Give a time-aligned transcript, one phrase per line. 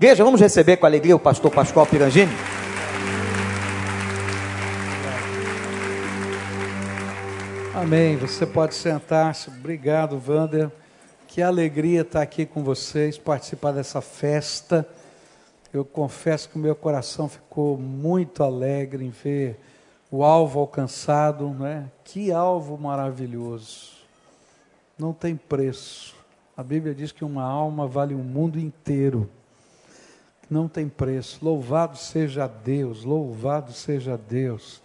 [0.00, 2.30] Igreja, vamos receber com alegria o pastor Pascoal Pirangini?
[7.74, 8.16] Amém.
[8.16, 9.50] Você pode sentar-se.
[9.50, 10.70] Obrigado, Wander.
[11.26, 14.88] Que alegria estar aqui com vocês, participar dessa festa.
[15.74, 19.58] Eu confesso que o meu coração ficou muito alegre em ver
[20.12, 21.90] o alvo alcançado, né?
[22.04, 23.94] Que alvo maravilhoso.
[24.96, 26.14] Não tem preço.
[26.56, 29.28] A Bíblia diz que uma alma vale o mundo inteiro.
[30.50, 31.38] Não tem preço.
[31.42, 34.80] Louvado seja Deus, louvado seja Deus.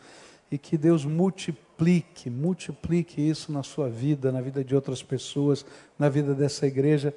[0.52, 5.66] E que Deus multiplique, multiplique isso na sua vida, na vida de outras pessoas,
[5.98, 7.14] na vida dessa igreja,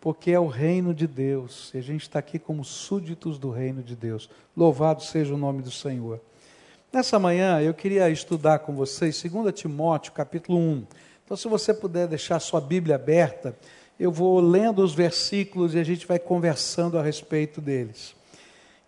[0.00, 1.72] porque é o reino de Deus.
[1.74, 4.30] E a gente está aqui como súditos do reino de Deus.
[4.56, 6.20] Louvado seja o nome do Senhor.
[6.92, 10.86] Nessa manhã eu queria estudar com vocês 2 Timóteo, capítulo 1.
[11.24, 13.54] Então, se você puder deixar sua Bíblia aberta,
[13.98, 18.14] eu vou lendo os versículos e a gente vai conversando a respeito deles.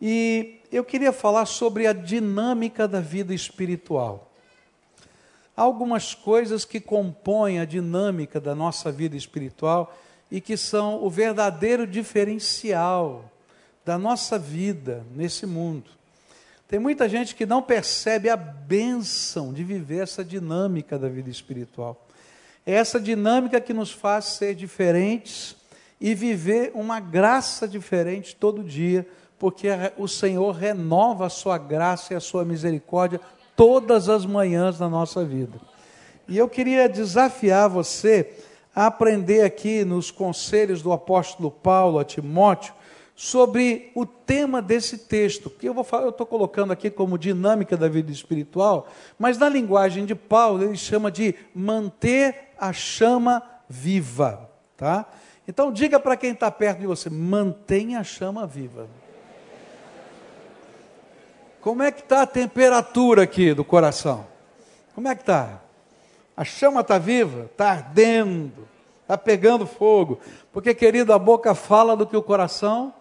[0.01, 4.31] E eu queria falar sobre a dinâmica da vida espiritual.
[5.57, 9.95] Há algumas coisas que compõem a dinâmica da nossa vida espiritual
[10.31, 13.31] e que são o verdadeiro diferencial
[13.85, 15.91] da nossa vida nesse mundo.
[16.69, 22.07] Tem muita gente que não percebe a bênção de viver essa dinâmica da vida espiritual.
[22.67, 25.57] É essa dinâmica que nos faz ser diferentes
[26.01, 29.07] e viver uma graça diferente todo dia,
[29.39, 33.21] porque o Senhor renova a sua graça e a sua misericórdia
[33.57, 35.59] todas as manhãs na nossa vida.
[36.29, 38.33] E eu queria desafiar você
[38.75, 42.73] a aprender aqui nos conselhos do apóstolo Paulo a Timóteo
[43.21, 47.77] sobre o tema desse texto, que eu vou falar, eu estou colocando aqui como dinâmica
[47.77, 54.51] da vida espiritual, mas na linguagem de Paulo ele chama de manter a chama viva,
[54.75, 55.05] tá?
[55.47, 58.89] Então diga para quem está perto de você, mantenha a chama viva.
[61.61, 64.27] Como é que está a temperatura aqui do coração?
[64.95, 65.61] Como é que está?
[66.35, 67.51] A chama está viva?
[67.53, 68.67] Está ardendo?
[69.03, 70.19] Está pegando fogo?
[70.51, 72.95] Porque, querido, a boca fala do que o coração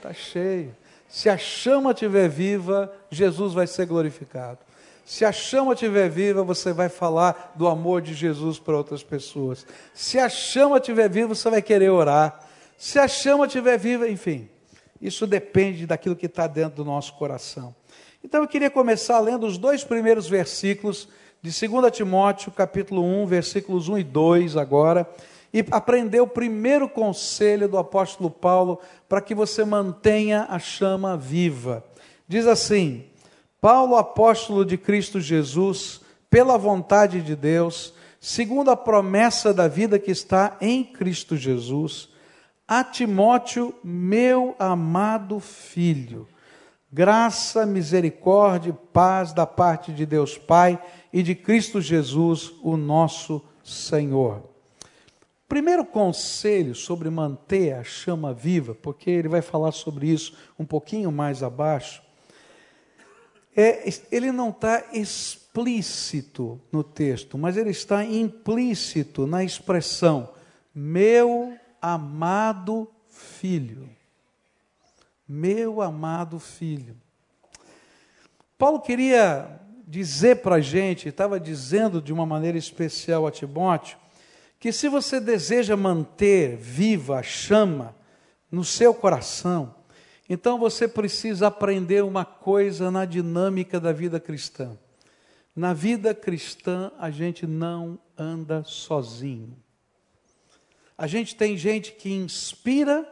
[0.00, 0.74] Está cheio.
[1.10, 4.60] Se a chama estiver viva, Jesus vai ser glorificado.
[5.04, 9.66] Se a chama estiver viva, você vai falar do amor de Jesus para outras pessoas.
[9.92, 12.48] Se a chama estiver viva, você vai querer orar.
[12.78, 14.48] Se a chama estiver viva, enfim,
[15.02, 17.74] isso depende daquilo que está dentro do nosso coração.
[18.24, 21.08] Então eu queria começar lendo os dois primeiros versículos
[21.42, 25.06] de 2 Timóteo, capítulo 1, versículos 1 e 2 agora
[25.52, 31.84] e aprender o primeiro conselho do apóstolo Paulo para que você mantenha a chama viva.
[32.28, 33.04] Diz assim:
[33.60, 36.00] Paulo, apóstolo de Cristo Jesus,
[36.30, 42.08] pela vontade de Deus, segundo a promessa da vida que está em Cristo Jesus,
[42.66, 46.28] a Timóteo, meu amado filho,
[46.92, 50.80] graça, misericórdia e paz da parte de Deus Pai
[51.12, 54.49] e de Cristo Jesus, o nosso Senhor.
[55.50, 61.10] Primeiro conselho sobre manter a chama viva, porque ele vai falar sobre isso um pouquinho
[61.10, 62.00] mais abaixo,
[63.56, 70.32] é, ele não está explícito no texto, mas ele está implícito na expressão
[70.72, 73.90] meu amado filho.
[75.28, 76.96] Meu amado filho.
[78.56, 83.98] Paulo queria dizer para a gente, estava dizendo de uma maneira especial a Timóteo,
[84.60, 87.96] que se você deseja manter viva a chama
[88.52, 89.74] no seu coração,
[90.28, 94.78] então você precisa aprender uma coisa na dinâmica da vida cristã.
[95.56, 99.56] Na vida cristã, a gente não anda sozinho.
[100.96, 103.10] A gente tem gente que inspira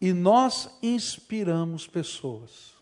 [0.00, 2.74] e nós inspiramos pessoas.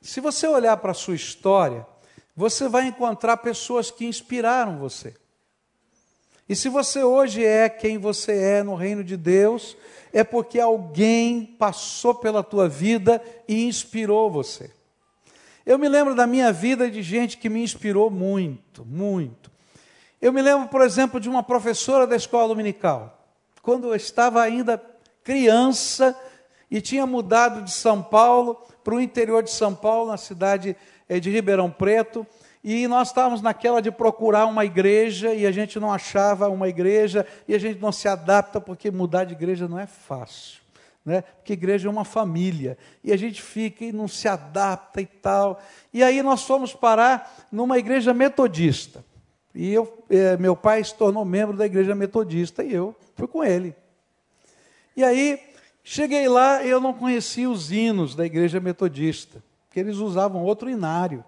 [0.00, 1.86] Se você olhar para a sua história,
[2.34, 5.21] você vai encontrar pessoas que inspiraram você.
[6.48, 9.76] E se você hoje é quem você é no reino de Deus,
[10.12, 14.70] é porque alguém passou pela tua vida e inspirou você.
[15.64, 19.50] Eu me lembro da minha vida de gente que me inspirou muito, muito.
[20.20, 23.26] Eu me lembro, por exemplo, de uma professora da escola dominical.
[23.62, 24.82] Quando eu estava ainda
[25.22, 26.18] criança
[26.70, 30.76] e tinha mudado de São Paulo para o interior de São Paulo, na cidade
[31.08, 32.26] eh, de Ribeirão Preto,
[32.62, 37.26] e nós estávamos naquela de procurar uma igreja e a gente não achava uma igreja
[37.48, 40.60] e a gente não se adapta porque mudar de igreja não é fácil.
[41.04, 41.22] Né?
[41.22, 45.60] Porque igreja é uma família e a gente fica e não se adapta e tal.
[45.92, 49.04] E aí nós fomos parar numa igreja metodista.
[49.54, 53.42] E eu, eh, meu pai se tornou membro da igreja metodista e eu fui com
[53.42, 53.74] ele.
[54.96, 55.38] E aí
[55.84, 61.24] Cheguei lá eu não conhecia os hinos da igreja metodista, porque eles usavam outro inário.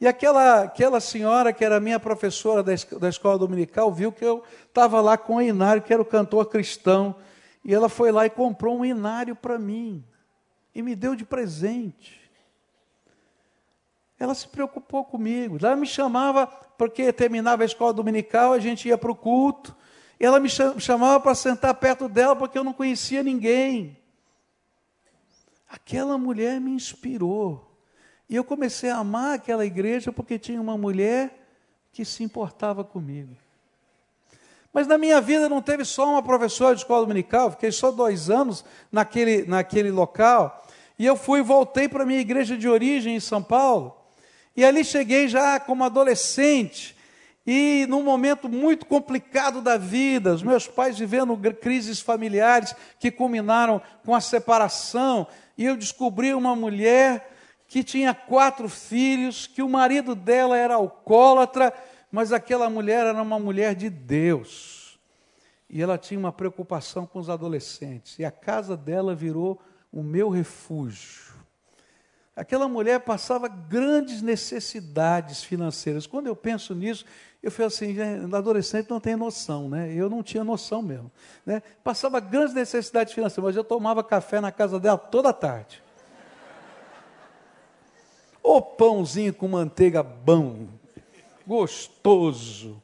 [0.00, 4.42] E aquela, aquela senhora, que era minha professora da, da escola dominical, viu que eu
[4.68, 7.16] estava lá com o inário, que era o cantor cristão.
[7.64, 10.04] E ela foi lá e comprou um inário para mim.
[10.74, 12.20] E me deu de presente.
[14.18, 15.58] Ela se preocupou comigo.
[15.60, 19.74] Ela me chamava, porque terminava a escola dominical, a gente ia para o culto.
[20.20, 23.98] Ela me chamava para sentar perto dela, porque eu não conhecia ninguém.
[25.68, 27.75] Aquela mulher me inspirou.
[28.28, 31.48] E eu comecei a amar aquela igreja porque tinha uma mulher
[31.92, 33.36] que se importava comigo.
[34.72, 38.28] Mas na minha vida não teve só uma professora de escola dominical, fiquei só dois
[38.28, 40.66] anos naquele, naquele local.
[40.98, 43.96] E eu fui voltei para a minha igreja de origem em São Paulo.
[44.56, 46.96] E ali cheguei já como adolescente.
[47.46, 53.80] E num momento muito complicado da vida, os meus pais vivendo crises familiares que culminaram
[54.04, 55.26] com a separação,
[55.56, 57.35] e eu descobri uma mulher
[57.68, 61.72] que tinha quatro filhos, que o marido dela era alcoólatra,
[62.10, 64.98] mas aquela mulher era uma mulher de Deus.
[65.68, 69.60] E ela tinha uma preocupação com os adolescentes, e a casa dela virou
[69.92, 71.34] o meu refúgio.
[72.36, 76.06] Aquela mulher passava grandes necessidades financeiras.
[76.06, 77.06] Quando eu penso nisso,
[77.42, 77.96] eu falo assim,
[78.30, 79.90] adolescente não tem noção, né?
[79.94, 81.10] Eu não tinha noção mesmo.
[81.46, 81.62] Né?
[81.82, 85.82] Passava grandes necessidades financeiras, mas eu tomava café na casa dela toda tarde.
[88.48, 90.68] O pãozinho com manteiga bom,
[91.44, 92.80] gostoso.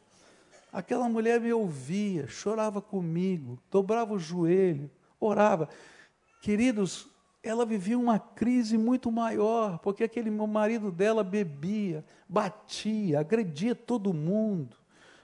[0.72, 5.68] Aquela mulher me ouvia, chorava comigo, dobrava o joelho, orava.
[6.40, 7.06] Queridos,
[7.44, 14.76] ela vivia uma crise muito maior, porque aquele marido dela bebia, batia, agredia todo mundo.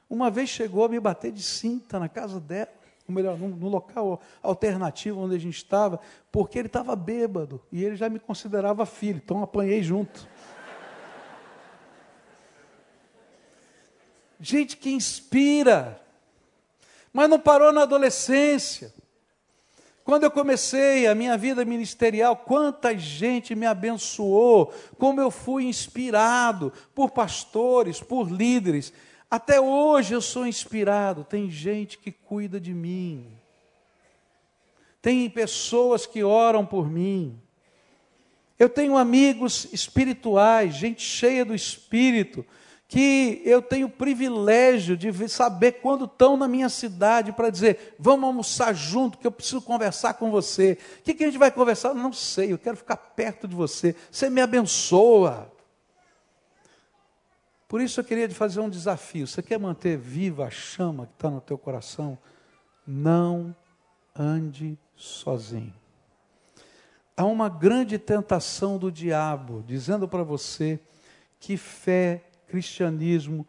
[0.08, 2.70] Uma vez chegou a me bater de cinta na casa dela,
[3.09, 5.99] ou melhor, no, no local alternativo onde a gente estava,
[6.31, 10.29] porque ele estava bêbado e ele já me considerava filho, então apanhei junto.
[14.41, 16.01] gente que inspira,
[17.13, 18.93] mas não parou na adolescência.
[20.05, 26.73] Quando eu comecei a minha vida ministerial, quanta gente me abençoou, como eu fui inspirado
[26.95, 28.93] por pastores, por líderes.
[29.31, 31.25] Até hoje eu sou inspirado.
[31.25, 33.27] Tem gente que cuida de mim,
[35.01, 37.39] tem pessoas que oram por mim.
[38.59, 42.45] Eu tenho amigos espirituais, gente cheia do espírito,
[42.89, 48.25] que eu tenho o privilégio de saber quando estão na minha cidade para dizer, vamos
[48.25, 50.77] almoçar junto, que eu preciso conversar com você.
[50.99, 51.95] O que, que a gente vai conversar?
[51.95, 53.95] Não sei, eu quero ficar perto de você.
[54.11, 55.53] Você me abençoa.
[57.69, 59.26] Por isso eu queria te fazer um desafio.
[59.26, 62.17] Você quer manter viva a chama que está no teu coração?
[62.87, 63.55] Não
[64.17, 65.75] ande sozinho.
[67.15, 70.81] Há uma grande tentação do diabo dizendo para você
[71.38, 73.47] que fé cristianismo,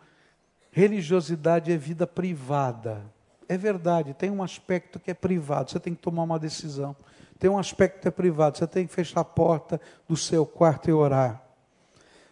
[0.70, 3.02] religiosidade é vida privada.
[3.48, 6.96] É verdade, tem um aspecto que é privado, você tem que tomar uma decisão.
[7.40, 10.90] Tem um aspecto que é privado, você tem que fechar a porta do seu quarto
[10.90, 11.49] e orar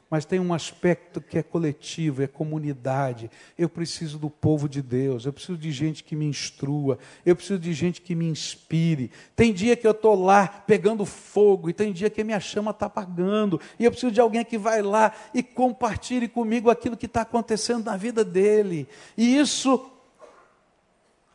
[0.09, 3.29] mas tem um aspecto que é coletivo, é comunidade.
[3.57, 7.59] Eu preciso do povo de Deus, eu preciso de gente que me instrua, eu preciso
[7.59, 9.11] de gente que me inspire.
[9.35, 12.71] Tem dia que eu estou lá pegando fogo, e tem dia que a minha chama
[12.71, 17.05] está apagando, e eu preciso de alguém que vai lá e compartilhe comigo aquilo que
[17.05, 18.87] está acontecendo na vida dele.
[19.17, 19.91] E isso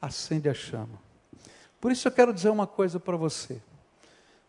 [0.00, 1.00] acende a chama.
[1.80, 3.60] Por isso eu quero dizer uma coisa para você.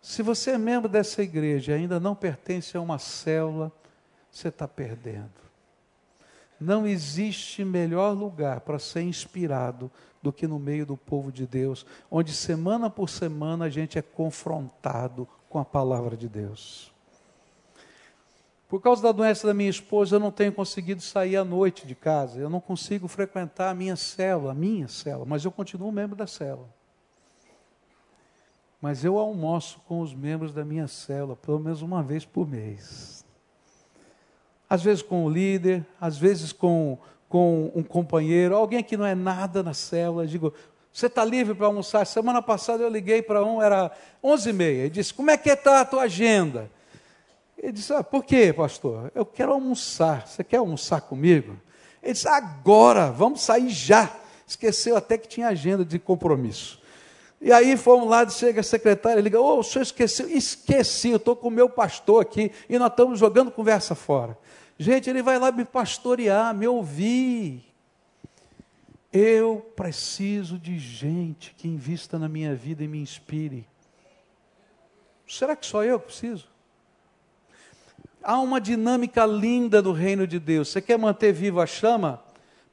[0.01, 3.71] Se você é membro dessa igreja e ainda não pertence a uma célula,
[4.33, 5.31] você está perdendo.
[6.59, 11.85] Não existe melhor lugar para ser inspirado do que no meio do povo de Deus,
[12.09, 16.91] onde semana por semana a gente é confrontado com a palavra de Deus.
[18.67, 21.93] Por causa da doença da minha esposa, eu não tenho conseguido sair à noite de
[21.93, 26.15] casa, eu não consigo frequentar a minha célula, a minha célula, mas eu continuo membro
[26.15, 26.67] da célula.
[28.81, 33.22] Mas eu almoço com os membros da minha célula, pelo menos uma vez por mês
[34.73, 36.97] às vezes com o líder, às vezes com,
[37.29, 40.25] com um companheiro, alguém que não é nada na célula.
[40.25, 40.51] Digo,
[40.91, 42.03] você está livre para almoçar?
[42.07, 43.91] Semana passada eu liguei para um, era
[44.23, 44.61] 11h30.
[44.61, 46.71] Ele disse, como é que está a tua agenda?
[47.55, 49.11] Ele disse, ah, por quê, pastor?
[49.13, 50.27] Eu quero almoçar.
[50.27, 51.55] Você quer almoçar comigo?
[52.01, 54.11] Ele disse, agora, vamos sair já.
[54.47, 56.81] Esqueceu até que tinha agenda de compromisso.
[57.39, 60.27] E aí fomos lá, chega a secretária, liga, ô, oh, o senhor esqueceu?
[60.29, 64.35] Esqueci, eu estou com o meu pastor aqui e nós estamos jogando conversa fora.
[64.77, 67.63] Gente, ele vai lá me pastorear, me ouvir.
[69.11, 73.67] Eu preciso de gente que invista na minha vida e me inspire.
[75.27, 76.47] Será que só eu preciso?
[78.23, 80.69] Há uma dinâmica linda do reino de Deus.
[80.69, 82.23] Você quer manter viva a chama?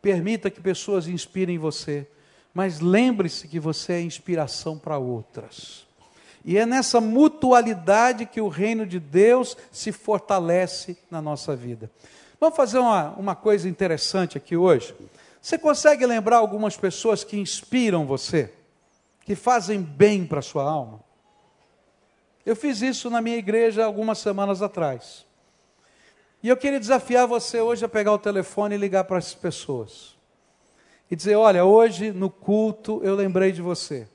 [0.01, 2.09] Permita que pessoas inspirem você.
[2.55, 5.87] Mas lembre-se que você é inspiração para outras.
[6.45, 11.91] E é nessa mutualidade que o reino de Deus se fortalece na nossa vida.
[12.41, 14.95] Vamos fazer uma, uma coisa interessante aqui hoje.
[15.41, 18.53] Você consegue lembrar algumas pessoas que inspiram você,
[19.25, 21.01] que fazem bem para a sua alma?
[22.45, 25.27] Eu fiz isso na minha igreja algumas semanas atrás.
[26.43, 30.17] E eu queria desafiar você hoje a pegar o telefone e ligar para essas pessoas.
[31.11, 34.09] E dizer: olha, hoje no culto eu lembrei de você.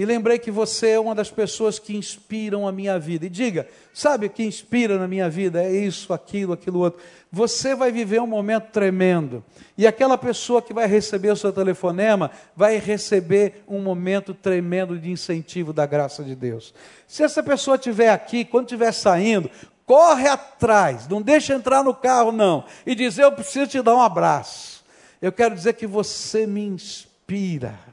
[0.00, 3.26] E lembrei que você é uma das pessoas que inspiram a minha vida.
[3.26, 5.62] E diga, sabe o que inspira na minha vida?
[5.62, 7.02] É isso, aquilo, aquilo outro.
[7.30, 9.44] Você vai viver um momento tremendo.
[9.76, 15.10] E aquela pessoa que vai receber o seu telefonema vai receber um momento tremendo de
[15.10, 16.72] incentivo da graça de Deus.
[17.06, 19.50] Se essa pessoa estiver aqui, quando estiver saindo,
[19.84, 24.00] corre atrás, não deixa entrar no carro, não, e dizer: Eu preciso te dar um
[24.00, 24.82] abraço.
[25.20, 27.89] Eu quero dizer que você me inspira.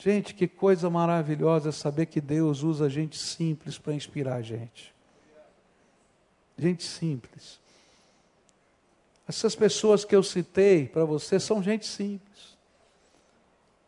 [0.00, 4.94] Gente, que coisa maravilhosa saber que Deus usa gente simples para inspirar a gente.
[6.56, 7.58] Gente simples.
[9.26, 12.56] Essas pessoas que eu citei para você são gente simples.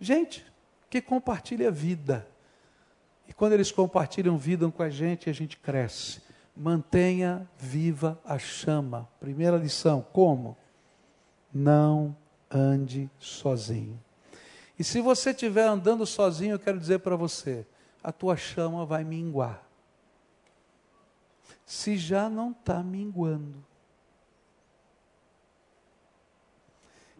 [0.00, 0.44] Gente
[0.90, 2.26] que compartilha vida.
[3.28, 6.20] E quando eles compartilham vida com a gente, a gente cresce.
[6.56, 9.08] Mantenha viva a chama.
[9.20, 10.56] Primeira lição: como?
[11.54, 12.16] Não
[12.50, 13.98] ande sozinho.
[14.80, 17.66] E se você estiver andando sozinho, eu quero dizer para você:
[18.02, 19.62] a tua chama vai minguar.
[21.66, 23.62] Se já não está minguando.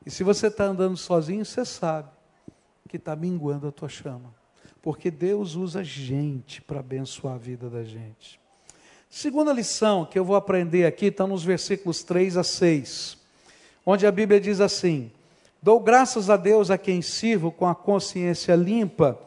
[0.06, 2.08] E se você está andando sozinho, você sabe
[2.88, 4.34] que está minguando a tua chama.
[4.80, 8.40] Porque Deus usa gente para abençoar a vida da gente.
[9.10, 13.18] Segunda lição que eu vou aprender aqui está nos versículos 3 a 6,
[13.84, 15.12] onde a Bíblia diz assim:
[15.62, 19.18] Dou graças a Deus a quem sirvo com a consciência limpa,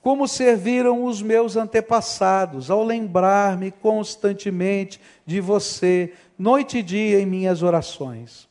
[0.00, 7.62] como serviram os meus antepassados, ao lembrar-me constantemente de você, noite e dia em minhas
[7.62, 8.48] orações.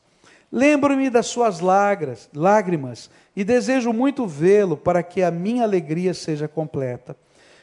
[0.50, 6.46] Lembro-me das suas lágrimas, lágrimas e desejo muito vê-lo para que a minha alegria seja
[6.46, 7.16] completa.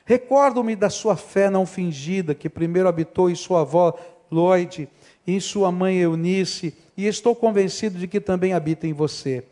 [0.03, 3.93] Recordo-me da sua fé não fingida, que primeiro habitou em sua avó
[4.31, 4.98] Lloyd, e
[5.31, 9.43] em sua mãe Eunice, e estou convencido de que também habita em você.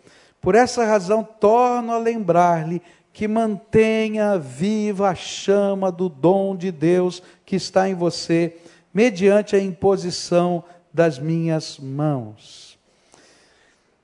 [0.42, 2.82] Por essa razão, torno a lembrar-lhe
[3.14, 8.58] que mantenha viva a chama do dom de Deus que está em você,
[8.94, 12.78] mediante a imposição das minhas mãos.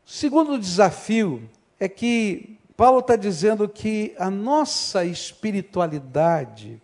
[0.05, 1.41] Segundo desafio
[1.79, 6.81] é que Paulo está dizendo que a nossa espiritualidade,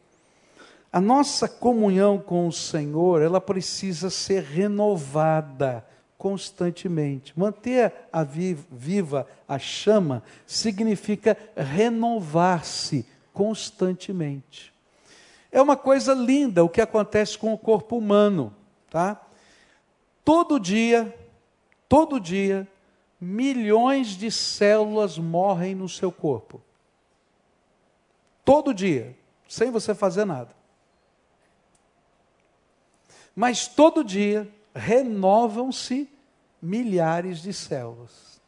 [0.92, 5.86] a nossa comunhão com o Senhor, ela precisa ser renovada
[6.18, 7.38] constantemente.
[7.38, 14.74] Manter a viva a chama significa renovar-se constantemente.
[15.52, 18.54] É uma coisa linda o que acontece com o corpo humano,
[18.90, 19.22] tá?
[20.26, 21.16] Todo dia,
[21.88, 22.68] todo dia,
[23.22, 26.62] milhões de células morrem no seu corpo.
[28.44, 29.16] Todo dia,
[29.48, 30.59] sem você fazer nada.
[33.40, 36.10] Mas todo dia renovam-se
[36.62, 38.42] milhares de células.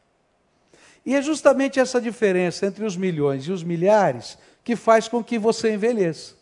[1.05, 5.39] E é justamente essa diferença entre os milhões e os milhares que faz com que
[5.39, 6.35] você envelheça.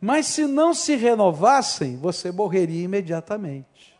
[0.00, 3.94] Mas se não se renovassem, você morreria imediatamente.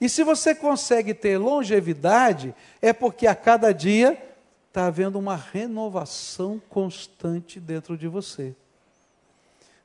[0.00, 4.16] E se você consegue ter longevidade, é porque a cada dia
[4.68, 8.54] está havendo uma renovação constante dentro de você.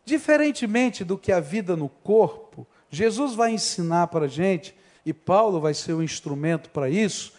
[0.06, 5.60] Diferentemente do que a vida no corpo, Jesus vai ensinar para a gente, e Paulo
[5.62, 7.34] vai ser o instrumento para isso,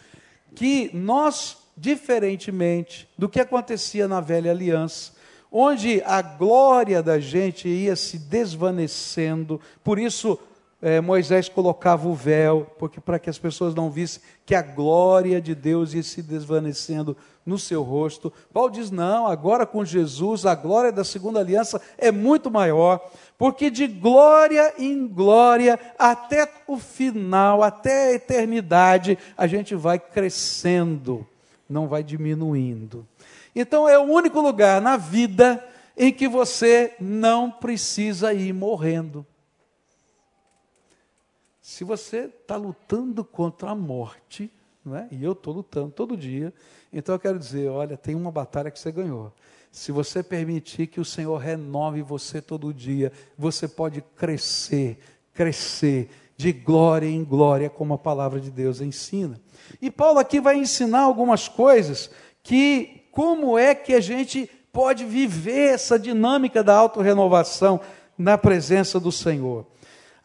[0.55, 5.13] que nós, diferentemente do que acontecia na velha aliança,
[5.51, 10.39] onde a glória da gente ia se desvanecendo, por isso
[10.83, 15.39] é, Moisés colocava o véu, porque para que as pessoas não vissem que a glória
[15.39, 18.33] de Deus ia se desvanecendo no seu rosto.
[18.51, 22.99] Paulo diz: não, agora com Jesus, a glória da segunda aliança é muito maior,
[23.37, 31.25] porque de glória em glória, até o final, até a eternidade, a gente vai crescendo,
[31.69, 33.07] não vai diminuindo.
[33.55, 35.63] Então é o único lugar na vida
[35.95, 39.25] em que você não precisa ir morrendo.
[41.63, 44.51] Se você está lutando contra a morte,
[44.83, 45.07] não é?
[45.09, 46.53] e eu estou lutando todo dia,
[46.91, 49.31] então eu quero dizer: olha, tem uma batalha que você ganhou.
[49.71, 54.99] Se você permitir que o Senhor renove você todo dia, você pode crescer,
[55.33, 59.39] crescer de glória em glória, como a palavra de Deus ensina.
[59.81, 62.11] E Paulo aqui vai ensinar algumas coisas
[62.43, 67.79] que como é que a gente pode viver essa dinâmica da autorrenovação
[68.17, 69.65] na presença do Senhor.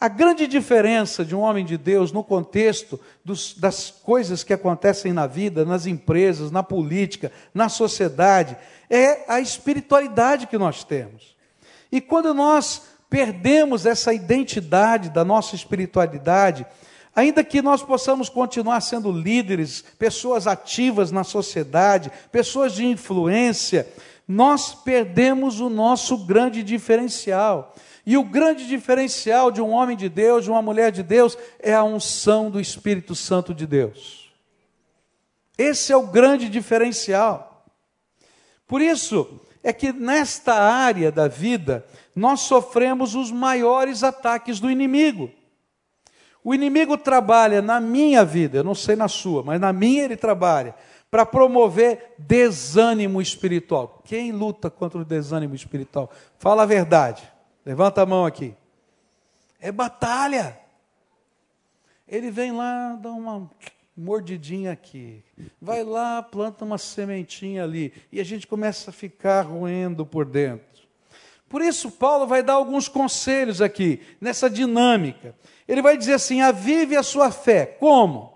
[0.01, 5.13] A grande diferença de um homem de Deus no contexto dos, das coisas que acontecem
[5.13, 8.57] na vida, nas empresas, na política, na sociedade,
[8.89, 11.37] é a espiritualidade que nós temos.
[11.91, 16.65] E quando nós perdemos essa identidade da nossa espiritualidade,
[17.13, 23.89] ainda que nós possamos continuar sendo líderes, pessoas ativas na sociedade, pessoas de influência,
[24.29, 27.75] nós perdemos o nosso grande diferencial.
[28.09, 31.75] E o grande diferencial de um homem de Deus, de uma mulher de Deus, é
[31.75, 34.33] a unção do Espírito Santo de Deus.
[35.59, 37.67] Esse é o grande diferencial.
[38.67, 41.85] Por isso é que nesta área da vida,
[42.17, 45.31] nós sofremos os maiores ataques do inimigo.
[46.43, 50.17] O inimigo trabalha na minha vida, eu não sei na sua, mas na minha ele
[50.17, 50.75] trabalha
[51.11, 54.01] para promover desânimo espiritual.
[54.03, 56.11] Quem luta contra o desânimo espiritual?
[56.39, 57.37] Fala a verdade.
[57.69, 58.55] Levanta a mão aqui.
[59.61, 60.59] É batalha.
[62.09, 63.51] Ele vem lá, dá uma
[63.95, 65.23] mordidinha aqui.
[65.61, 67.93] Vai lá, planta uma sementinha ali.
[68.11, 70.89] E a gente começa a ficar roendo por dentro.
[71.47, 75.37] Por isso, Paulo vai dar alguns conselhos aqui, nessa dinâmica.
[75.69, 77.67] Ele vai dizer assim: avive a sua fé.
[77.67, 78.33] Como?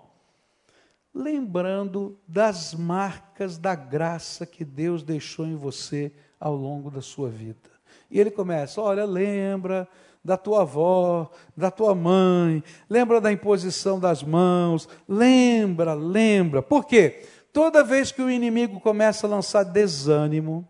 [1.11, 7.72] Lembrando das marcas da graça que Deus deixou em você ao longo da sua vida.
[8.13, 9.89] E ele começa: olha, lembra
[10.23, 16.61] da tua avó, da tua mãe, lembra da imposição das mãos, lembra, lembra.
[16.61, 17.25] Por quê?
[17.51, 20.65] Toda vez que o inimigo começa a lançar desânimo,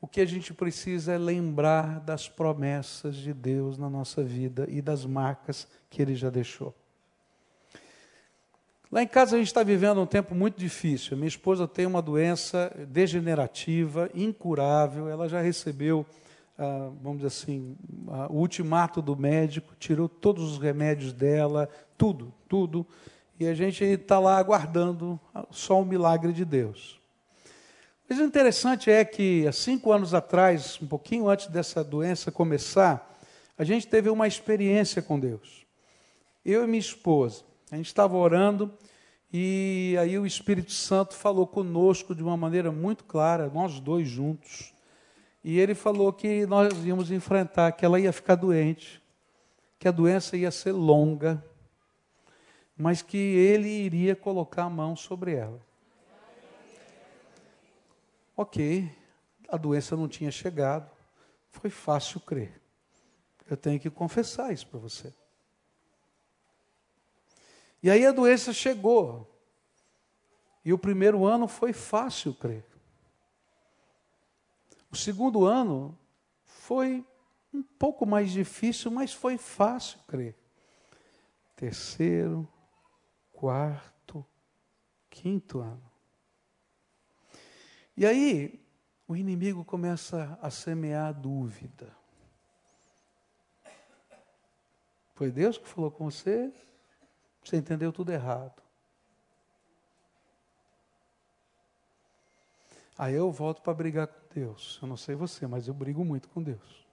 [0.00, 4.82] o que a gente precisa é lembrar das promessas de Deus na nossa vida e
[4.82, 6.74] das marcas que ele já deixou.
[8.92, 11.16] Lá em casa a gente está vivendo um tempo muito difícil.
[11.16, 15.08] Minha esposa tem uma doença degenerativa, incurável.
[15.08, 16.04] Ela já recebeu,
[16.58, 17.74] ah, vamos dizer assim,
[18.08, 22.86] ah, o ultimato do médico, tirou todos os remédios dela, tudo, tudo.
[23.40, 25.18] E a gente está lá aguardando
[25.50, 27.00] só o milagre de Deus.
[28.06, 33.18] Mas o interessante é que, há cinco anos atrás, um pouquinho antes dessa doença começar,
[33.56, 35.64] a gente teve uma experiência com Deus.
[36.44, 37.51] Eu e minha esposa.
[37.72, 38.70] A gente estava orando
[39.32, 44.74] e aí o Espírito Santo falou conosco de uma maneira muito clara, nós dois juntos.
[45.42, 49.02] E ele falou que nós íamos enfrentar, que ela ia ficar doente,
[49.78, 51.42] que a doença ia ser longa,
[52.76, 55.58] mas que ele iria colocar a mão sobre ela.
[58.36, 58.86] Ok,
[59.48, 60.90] a doença não tinha chegado,
[61.50, 62.60] foi fácil crer.
[63.48, 65.21] Eu tenho que confessar isso para você.
[67.82, 69.28] E aí a doença chegou.
[70.64, 72.64] E o primeiro ano foi fácil crer.
[74.90, 75.98] O segundo ano
[76.44, 77.04] foi
[77.52, 80.36] um pouco mais difícil, mas foi fácil crer.
[81.56, 82.48] Terceiro,
[83.32, 84.24] quarto,
[85.10, 85.90] quinto ano.
[87.96, 88.64] E aí
[89.08, 91.94] o inimigo começa a semear dúvida.
[95.14, 96.52] Foi Deus que falou com você?
[97.42, 98.62] Você entendeu tudo errado.
[102.96, 104.78] Aí eu volto para brigar com Deus.
[104.80, 106.86] Eu não sei você, mas eu brigo muito com Deus.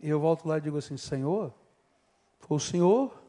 [0.00, 1.52] E eu volto lá e digo assim: Senhor,
[2.38, 3.22] foi o Senhor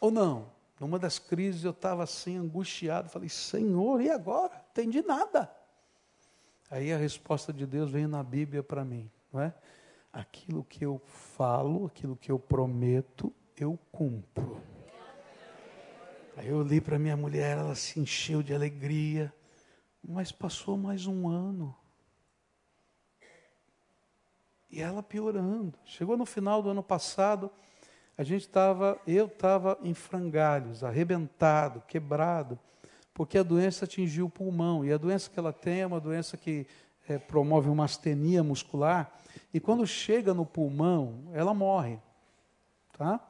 [0.00, 0.50] ou não?
[0.78, 3.08] Numa das crises eu estava assim, angustiado.
[3.08, 4.64] Falei: Senhor, e agora?
[4.70, 5.54] Entendi nada.
[6.70, 9.52] Aí a resposta de Deus vem na Bíblia para mim, não é?
[10.12, 11.00] Aquilo que eu
[11.36, 14.60] falo, aquilo que eu prometo, eu cumpro.
[16.36, 19.32] Aí eu li para minha mulher, ela se encheu de alegria,
[20.02, 21.76] mas passou mais um ano.
[24.70, 25.78] E ela piorando.
[25.84, 27.50] Chegou no final do ano passado,
[28.16, 32.58] a gente estava, eu estava em frangalhos, arrebentado, quebrado,
[33.12, 34.84] porque a doença atingiu o pulmão.
[34.84, 36.66] E a doença que ela tem é uma doença que
[37.08, 39.12] é, promove uma astenia muscular.
[39.52, 41.98] E quando chega no pulmão, ela morre.
[42.92, 43.20] Tá?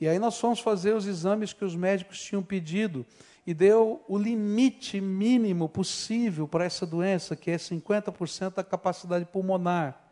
[0.00, 3.06] E aí nós fomos fazer os exames que os médicos tinham pedido
[3.46, 10.02] e deu o limite mínimo possível para essa doença, que é 50% da capacidade pulmonar.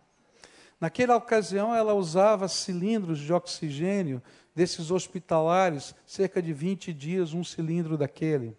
[0.81, 4.23] Naquela ocasião, ela usava cilindros de oxigênio
[4.55, 8.57] desses hospitalares, cerca de 20 dias, um cilindro daquele.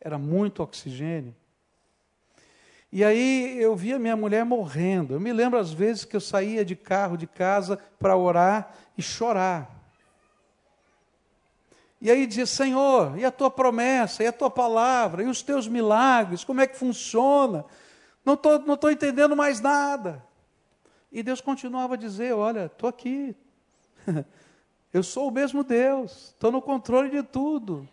[0.00, 1.34] Era muito oxigênio.
[2.92, 5.14] E aí eu via minha mulher morrendo.
[5.14, 9.02] Eu me lembro às vezes que eu saía de carro de casa para orar e
[9.02, 9.75] chorar.
[12.06, 15.66] E aí dizia: Senhor, e a tua promessa, e a tua palavra, e os teus
[15.66, 17.64] milagres, como é que funciona?
[18.24, 20.24] Não estou não tô entendendo mais nada.
[21.10, 23.34] E Deus continuava a dizer: Olha, estou aqui.
[24.94, 27.88] Eu sou o mesmo Deus, estou no controle de tudo.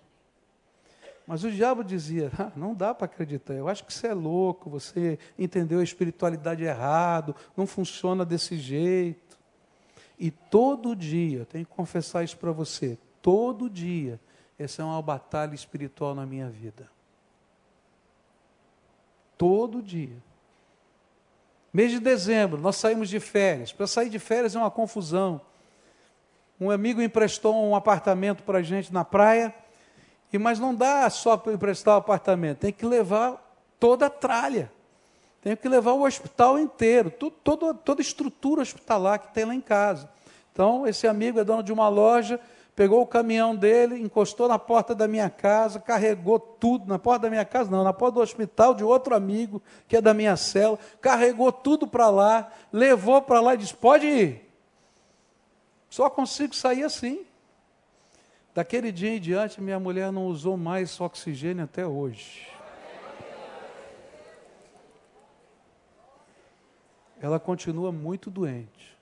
[1.26, 4.70] Mas o diabo dizia: ah, não dá para acreditar, eu acho que você é louco,
[4.70, 9.40] você entendeu a espiritualidade errado, não funciona desse jeito.
[10.20, 14.20] E todo dia, tenho que confessar isso para você, todo dia,
[14.60, 16.88] essa é uma batalha espiritual na minha vida.
[19.38, 20.22] Todo dia.
[21.74, 23.72] Mês de dezembro, nós saímos de férias.
[23.72, 25.42] Para sair de férias é uma confusão.
[26.60, 29.56] Um amigo emprestou um apartamento para a gente na praia
[30.32, 33.40] e mas não dá só para emprestar o apartamento, tem que levar
[33.80, 34.72] toda a tralha.
[35.42, 39.54] Tem que levar o hospital inteiro, tudo, toda, toda a estrutura hospitalar que tem lá
[39.54, 40.10] em casa.
[40.52, 42.40] Então, esse amigo é dono de uma loja,
[42.76, 47.30] pegou o caminhão dele, encostou na porta da minha casa, carregou tudo, na porta da
[47.30, 50.80] minha casa, não, na porta do hospital de outro amigo, que é da minha cela,
[51.00, 54.50] carregou tudo para lá, levou para lá e disse: pode ir.
[55.90, 57.26] Só consigo sair assim.
[58.56, 62.48] Daquele dia em diante, minha mulher não usou mais oxigênio até hoje.
[67.20, 68.98] Ela continua muito doente.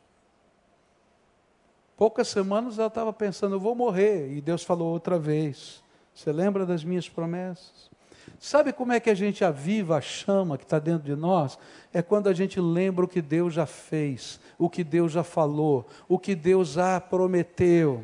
[2.01, 4.35] Poucas semanas ela estava pensando, eu vou morrer.
[4.35, 5.83] E Deus falou outra vez:
[6.15, 7.91] Você lembra das minhas promessas?
[8.39, 11.59] Sabe como é que a gente aviva a chama que está dentro de nós?
[11.93, 15.85] É quando a gente lembra o que Deus já fez, o que Deus já falou,
[16.09, 18.03] o que Deus já prometeu.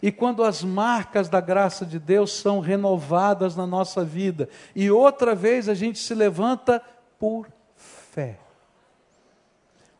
[0.00, 5.34] E quando as marcas da graça de Deus são renovadas na nossa vida, e outra
[5.34, 6.80] vez a gente se levanta
[7.18, 8.38] por fé.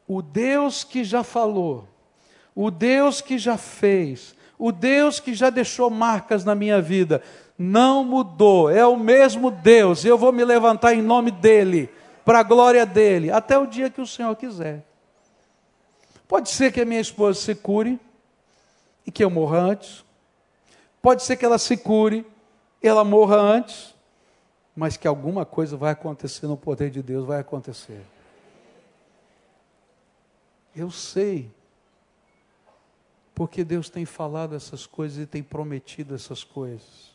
[0.06, 1.88] O Deus que já falou,
[2.54, 7.22] o Deus que já fez, o Deus que já deixou marcas na minha vida,
[7.58, 11.90] não mudou, é o mesmo Deus, eu vou me levantar em nome dEle,
[12.24, 14.84] para a glória dEle, até o dia que o Senhor quiser.
[16.26, 18.00] Pode ser que a minha esposa se cure,
[19.06, 20.04] e que eu morra antes.
[21.02, 22.26] Pode ser que ela se cure,
[22.82, 23.94] ela morra antes,
[24.74, 28.00] mas que alguma coisa vai acontecer no poder de Deus, vai acontecer.
[30.74, 31.50] Eu sei,
[33.34, 37.12] porque Deus tem falado essas coisas e tem prometido essas coisas.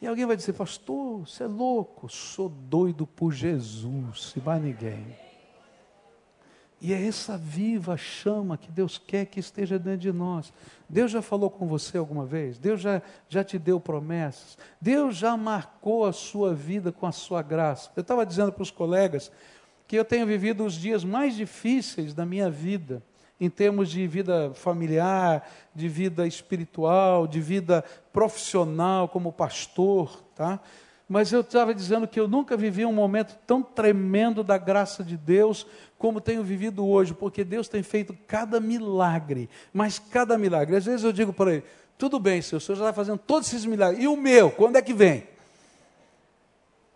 [0.00, 5.16] E alguém vai dizer, pastor, você é louco, sou doido por Jesus, e mais ninguém.
[6.80, 10.52] E é essa viva chama que Deus quer que esteja dentro de nós.
[10.86, 12.58] Deus já falou com você alguma vez?
[12.58, 14.58] Deus já, já te deu promessas?
[14.78, 17.90] Deus já marcou a sua vida com a sua graça?
[17.96, 19.32] Eu estava dizendo para os colegas
[19.88, 23.02] que eu tenho vivido os dias mais difíceis da minha vida,
[23.40, 30.60] em termos de vida familiar, de vida espiritual, de vida profissional como pastor, tá?
[31.08, 35.16] Mas eu estava dizendo que eu nunca vivi um momento tão tremendo da graça de
[35.16, 35.66] Deus
[35.98, 40.76] como tenho vivido hoje, porque Deus tem feito cada milagre, mas cada milagre.
[40.76, 41.64] Às vezes eu digo para ele:
[41.98, 44.76] tudo bem, senhor, o senhor já está fazendo todos esses milagres, e o meu, quando
[44.76, 45.33] é que vem?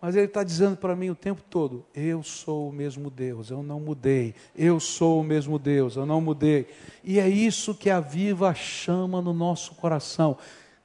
[0.01, 3.61] Mas ele está dizendo para mim o tempo todo: eu sou o mesmo Deus, eu
[3.61, 4.33] não mudei.
[4.55, 6.67] Eu sou o mesmo Deus, eu não mudei.
[7.03, 10.37] E é isso que aviva a chama no nosso coração.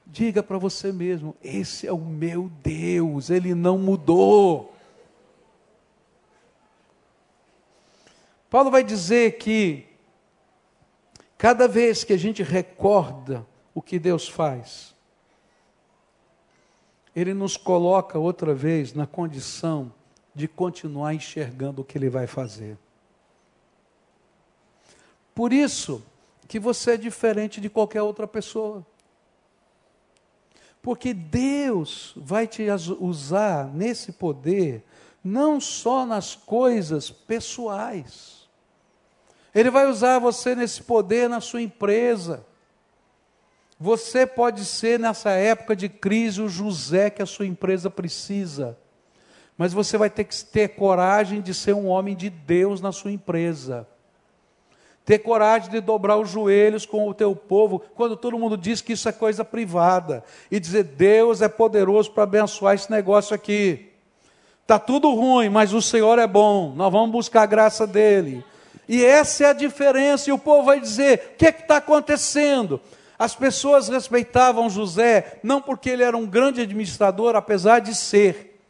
[0.07, 4.74] Diga para você mesmo: esse é o meu Deus, ele não mudou.
[8.50, 9.85] Paulo vai dizer que
[11.37, 14.93] cada vez que a gente recorda o que Deus faz,
[17.14, 19.92] ele nos coloca outra vez na condição
[20.35, 22.77] de continuar enxergando o que ele vai fazer.
[25.35, 26.03] Por isso
[26.48, 28.85] que você é diferente de qualquer outra pessoa.
[30.83, 32.66] Porque Deus vai te
[33.00, 34.85] usar nesse poder,
[35.22, 38.46] não só nas coisas pessoais.
[39.55, 42.44] Ele vai usar você nesse poder na sua empresa.
[43.78, 48.78] Você pode ser, nessa época de crise, o José que a sua empresa precisa.
[49.56, 53.12] Mas você vai ter que ter coragem de ser um homem de Deus na sua
[53.12, 53.87] empresa
[55.04, 58.94] ter coragem de dobrar os joelhos com o teu povo, quando todo mundo diz que
[58.94, 63.90] isso é coisa privada, e dizer: Deus é poderoso para abençoar esse negócio aqui.
[64.62, 68.42] Está tudo ruim, mas o Senhor é bom, nós vamos buscar a graça dEle.
[68.88, 72.80] E essa é a diferença, e o povo vai dizer: o que é está acontecendo?
[73.18, 78.61] As pessoas respeitavam José, não porque ele era um grande administrador, apesar de ser,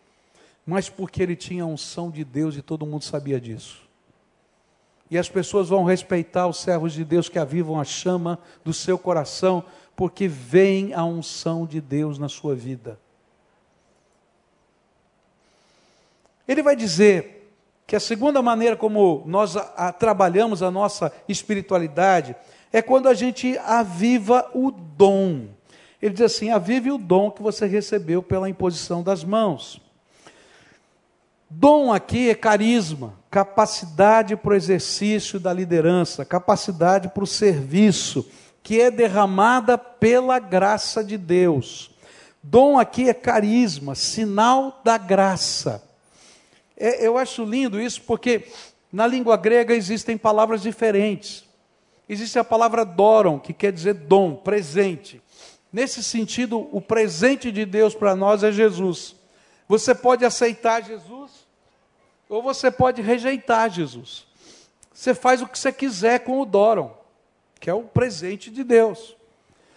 [0.67, 3.83] mas porque ele tinha a unção de Deus e todo mundo sabia disso.
[5.11, 8.99] E as pessoas vão respeitar os servos de Deus que avivam a chama do seu
[8.99, 12.99] coração, porque vem a unção de Deus na sua vida.
[16.47, 17.51] Ele vai dizer
[17.87, 22.35] que a segunda maneira como nós a, a, trabalhamos a nossa espiritualidade
[22.75, 25.47] é quando a gente aviva o dom.
[26.03, 29.81] Ele diz assim: avive o dom que você recebeu pela imposição das mãos.
[31.49, 38.29] Dom aqui é carisma, capacidade para o exercício da liderança, capacidade para o serviço,
[38.61, 41.93] que é derramada pela graça de Deus.
[42.43, 45.81] Dom aqui é carisma, sinal da graça.
[46.77, 48.49] É, eu acho lindo isso porque
[48.93, 51.44] na língua grega existem palavras diferentes.
[52.15, 55.21] Existe a palavra doron, que quer dizer dom, presente.
[55.73, 59.17] Nesse sentido, o presente de Deus para nós é Jesus.
[59.67, 61.33] Você pode aceitar Jesus
[62.29, 64.29] ou você pode rejeitar Jesus.
[64.93, 66.97] Você faz o que você quiser com o doron,
[67.59, 69.17] que é o presente de Deus.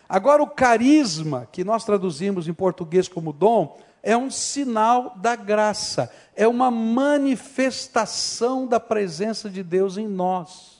[0.08, 6.13] Agora, o carisma, que nós traduzimos em português como dom, é um sinal da graça,
[6.36, 10.76] é uma manifestação da presença de Deus em nós.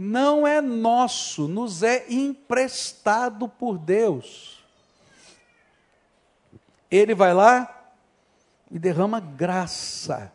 [0.00, 4.62] Não é nosso, nos é emprestado por Deus.
[6.88, 7.90] Ele vai lá
[8.70, 10.32] e derrama graça.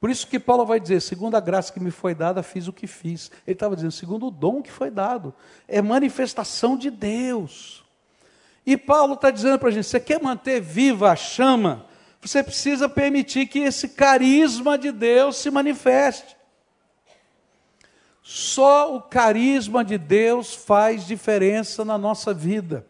[0.00, 2.72] Por isso que Paulo vai dizer: segundo a graça que me foi dada, fiz o
[2.72, 3.30] que fiz.
[3.46, 5.32] Ele estava dizendo, segundo o dom que foi dado.
[5.68, 7.84] É manifestação de Deus.
[8.66, 11.86] E Paulo está dizendo para a gente: você quer manter viva a chama?
[12.20, 16.33] Você precisa permitir que esse carisma de Deus se manifeste.
[18.26, 22.86] Só o carisma de Deus faz diferença na nossa vida.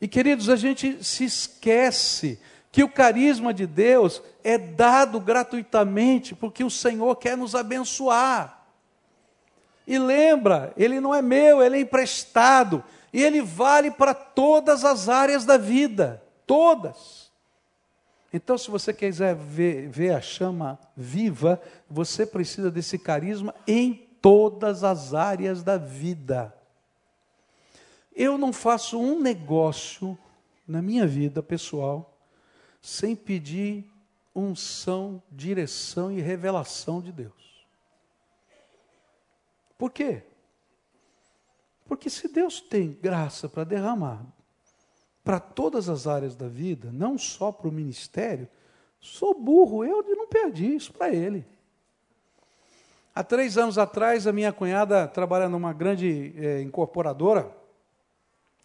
[0.00, 2.40] E queridos, a gente se esquece
[2.72, 8.64] que o carisma de Deus é dado gratuitamente porque o Senhor quer nos abençoar.
[9.86, 12.82] E lembra, ele não é meu, ele é emprestado.
[13.12, 17.30] E ele vale para todas as áreas da vida, todas.
[18.32, 24.84] Então, se você quiser ver, ver a chama viva, você precisa desse carisma em todas
[24.84, 26.54] as áreas da vida.
[28.14, 30.18] Eu não faço um negócio
[30.66, 32.18] na minha vida pessoal
[32.80, 33.84] sem pedir
[34.34, 37.66] unção, direção e revelação de Deus.
[39.76, 40.22] Por quê?
[41.86, 44.24] Porque se Deus tem graça para derramar
[45.24, 48.48] para todas as áreas da vida, não só para o ministério,
[48.98, 51.46] sou burro, eu não perdi isso para Ele.
[53.12, 57.50] Há três anos atrás, a minha cunhada trabalha numa grande é, incorporadora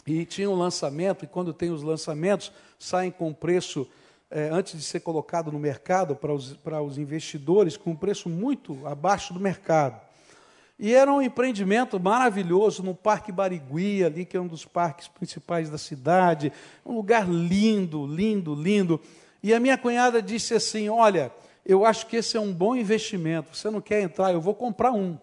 [0.05, 3.87] e tinha um lançamento, e quando tem os lançamentos, saem com preço,
[4.29, 8.29] é, antes de ser colocado no mercado para os, para os investidores, com um preço
[8.29, 9.99] muito abaixo do mercado.
[10.77, 15.71] E era um empreendimento maravilhoso no Parque Barigui, ali, que é um dos parques principais
[15.71, 16.53] da cidade.
[16.85, 19.01] Um lugar lindo, lindo, lindo.
[19.41, 21.31] E a minha cunhada disse assim: Olha,
[21.65, 23.55] eu acho que esse é um bom investimento.
[23.55, 24.31] Você não quer entrar?
[24.31, 25.17] Eu vou comprar um.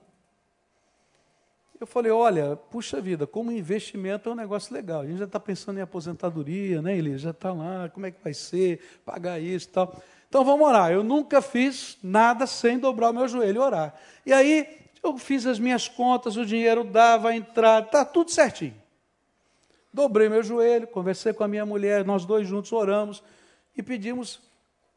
[1.79, 5.03] Eu falei: Olha, puxa vida, como investimento é um negócio legal.
[5.03, 7.17] A gente já está pensando em aposentadoria, né, Eli?
[7.17, 10.03] Já está lá, como é que vai ser, pagar isso e tal.
[10.29, 10.91] Então vamos orar.
[10.91, 13.95] Eu nunca fiz nada sem dobrar o meu joelho e orar.
[14.27, 14.67] E aí
[15.03, 18.75] eu fiz as minhas contas, o dinheiro dava a entrada, está tudo certinho.
[19.93, 23.23] Dobrei meu joelho, conversei com a minha mulher, nós dois juntos oramos
[23.77, 24.41] e pedimos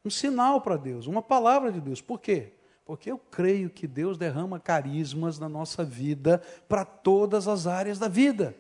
[0.06, 2.02] um sinal para Deus, uma palavra de Deus.
[2.02, 2.54] Por quê?
[2.86, 8.08] Porque eu creio que Deus derrama carismas na nossa vida para todas as áreas da
[8.08, 8.56] vida.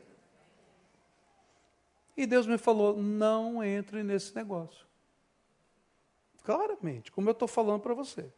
[2.17, 4.86] E Deus me falou: não entre nesse negócio.
[6.43, 8.31] Claramente, como eu estou falando para você.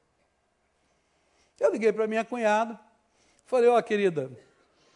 [1.59, 2.79] Eu liguei para minha cunhada,
[3.47, 4.29] Falei, ó, oh, querida,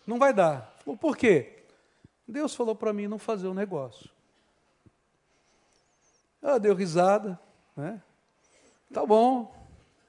[0.05, 0.75] não vai dar.
[0.83, 1.63] Falou, por quê?
[2.27, 4.09] Deus falou para mim não fazer o um negócio.
[6.41, 7.39] Ela deu risada,
[7.81, 8.01] né?
[8.93, 9.51] Tá bom.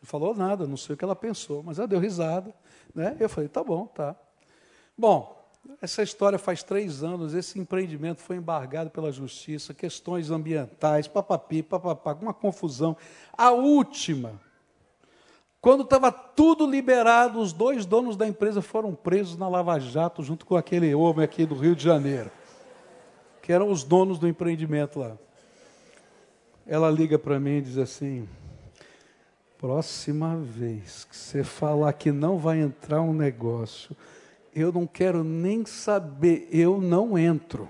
[0.00, 2.54] Não falou nada, não sei o que ela pensou, mas ela deu risada,
[2.94, 3.16] né?
[3.18, 4.16] Eu falei, tá bom, tá.
[4.98, 5.40] Bom,
[5.80, 12.16] essa história faz três anos, esse empreendimento foi embargado pela justiça, questões ambientais, papapi, papapá,
[12.20, 12.96] uma confusão.
[13.32, 14.40] A última,
[15.60, 20.44] quando estava tudo liberado, os dois donos da empresa foram presos na Lava Jato, junto
[20.44, 22.30] com aquele homem aqui do Rio de Janeiro,
[23.40, 25.16] que eram os donos do empreendimento lá.
[26.66, 28.28] Ela liga para mim e diz assim:
[29.58, 33.96] próxima vez que você falar que não vai entrar um negócio,
[34.54, 37.68] eu não quero nem saber, eu não entro.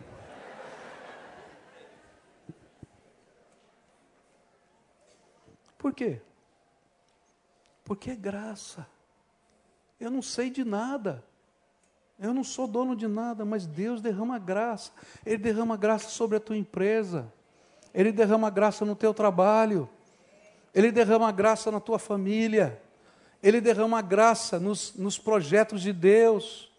[5.78, 6.20] Por quê?
[7.84, 8.86] Porque é graça.
[9.98, 11.24] Eu não sei de nada.
[12.18, 14.92] Eu não sou dono de nada, mas Deus derrama graça.
[15.26, 17.32] Ele derrama graça sobre a tua empresa.
[17.94, 19.88] Ele derrama graça no teu trabalho.
[20.74, 22.80] Ele derrama graça na tua família.
[23.42, 26.70] Ele derrama graça nos, nos projetos de Deus.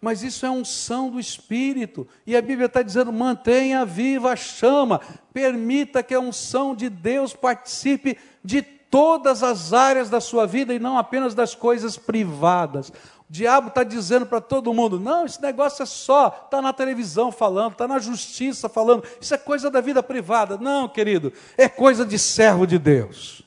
[0.00, 2.06] Mas isso é unção do Espírito.
[2.26, 5.00] E a Bíblia está dizendo: mantenha viva a chama.
[5.32, 10.78] Permita que a unção de Deus participe de todas as áreas da sua vida e
[10.78, 12.92] não apenas das coisas privadas.
[13.28, 17.72] Diabo está dizendo para todo mundo: não, esse negócio é só, está na televisão falando,
[17.72, 20.56] está na justiça falando, isso é coisa da vida privada.
[20.56, 23.42] Não, querido, é coisa de servo de Deus.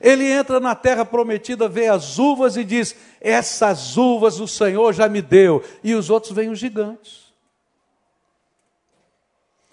[0.00, 5.08] Ele entra na terra prometida, vê as uvas e diz: Essas uvas o Senhor já
[5.08, 5.64] me deu.
[5.82, 7.32] E os outros vêm os gigantes.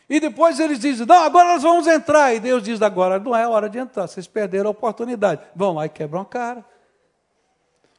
[0.08, 2.34] E depois eles dizem: Não, agora nós vamos entrar.
[2.34, 5.42] E Deus diz: Agora não é hora de entrar, vocês perderam a oportunidade.
[5.56, 6.64] Vão lá e quebram a cara.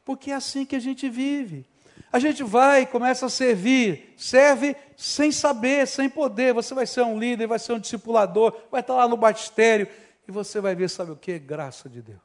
[0.05, 1.67] Porque é assim que a gente vive.
[2.13, 6.53] A gente vai e começa a servir, serve sem saber, sem poder.
[6.53, 9.87] Você vai ser um líder, vai ser um discipulador, vai estar lá no batistério
[10.27, 11.39] e você vai ver, sabe o que?
[11.39, 12.19] Graça de Deus.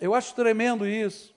[0.00, 1.34] Eu acho tremendo isso,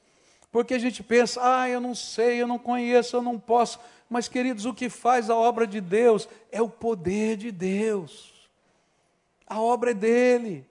[0.51, 3.79] porque a gente pensa, ah, eu não sei, eu não conheço, eu não posso.
[4.07, 8.49] Mas, queridos, o que faz a obra de Deus é o poder de Deus.
[9.47, 10.65] A obra é dele.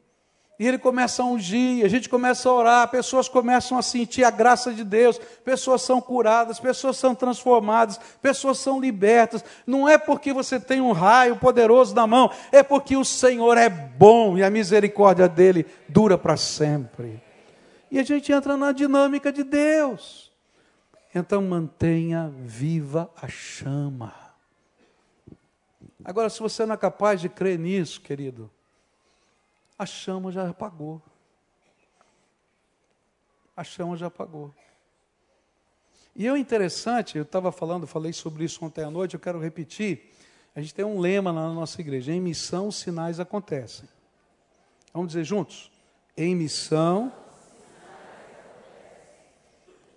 [0.61, 4.31] E ele começa a ungir, a gente começa a orar, pessoas começam a sentir a
[4.31, 9.43] graça de Deus, pessoas são curadas, pessoas são transformadas, pessoas são libertas.
[9.67, 13.71] Não é porque você tem um raio poderoso na mão, é porque o Senhor é
[13.71, 17.23] bom e a misericórdia dele dura para sempre.
[17.91, 20.31] E a gente entra na dinâmica de Deus.
[21.15, 24.13] Então mantenha viva a chama.
[26.05, 28.51] Agora, se você não é capaz de crer nisso, querido,
[29.81, 31.01] a chama já apagou.
[33.57, 34.55] A chama já apagou.
[36.15, 40.13] E é interessante, eu estava falando, falei sobre isso ontem à noite, eu quero repetir.
[40.55, 43.89] A gente tem um lema na nossa igreja: em missão, sinais acontecem.
[44.93, 45.73] Vamos dizer juntos?
[46.15, 47.11] Em missão.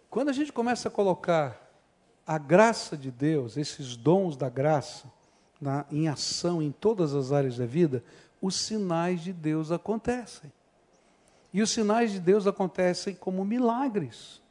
[0.09, 1.59] Quando a gente começa a colocar
[2.25, 5.11] a graça de Deus, esses dons da graça,
[5.59, 8.01] na, em ação em todas as áreas da vida,
[8.43, 10.51] os sinais de Deus acontecem.
[11.53, 14.41] E os sinais de Deus acontecem como milagres,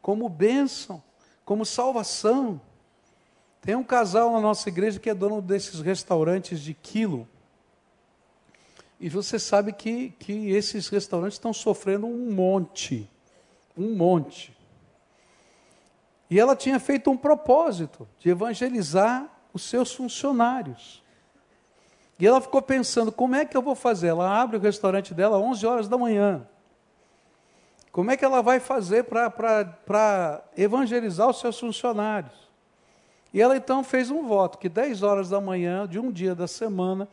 [0.00, 1.02] como bênção,
[1.44, 2.60] como salvação.
[3.60, 7.26] Tem um casal na nossa igreja que é dono desses restaurantes de quilo.
[9.00, 13.10] E você sabe que, que esses restaurantes estão sofrendo um monte.
[13.76, 14.56] Um monte.
[16.30, 21.02] E ela tinha feito um propósito de evangelizar os seus funcionários.
[22.18, 24.08] E ela ficou pensando: como é que eu vou fazer?
[24.08, 26.46] Ela abre o restaurante dela às 11 horas da manhã.
[27.90, 32.32] Como é que ela vai fazer para evangelizar os seus funcionários?
[33.34, 36.46] E ela então fez um voto que 10 horas da manhã de um dia da
[36.46, 37.08] semana,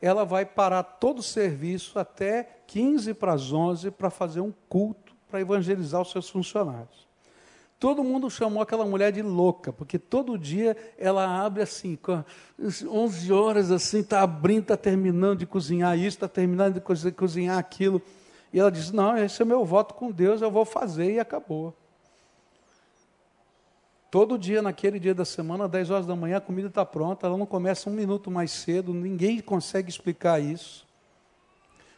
[0.00, 5.14] ela vai parar todo o serviço até 15 para as 11 para fazer um culto
[5.30, 7.03] para evangelizar os seus funcionários.
[7.78, 11.98] Todo mundo chamou aquela mulher de louca, porque todo dia ela abre assim,
[12.88, 18.00] 11 horas assim, está abrindo, está terminando de cozinhar isso, está terminando de cozinhar aquilo.
[18.52, 21.74] E ela diz: Não, esse é meu voto com Deus, eu vou fazer e acabou.
[24.14, 27.36] Todo dia, naquele dia da semana, 10 horas da manhã, a comida está pronta, ela
[27.36, 30.86] não começa um minuto mais cedo, ninguém consegue explicar isso.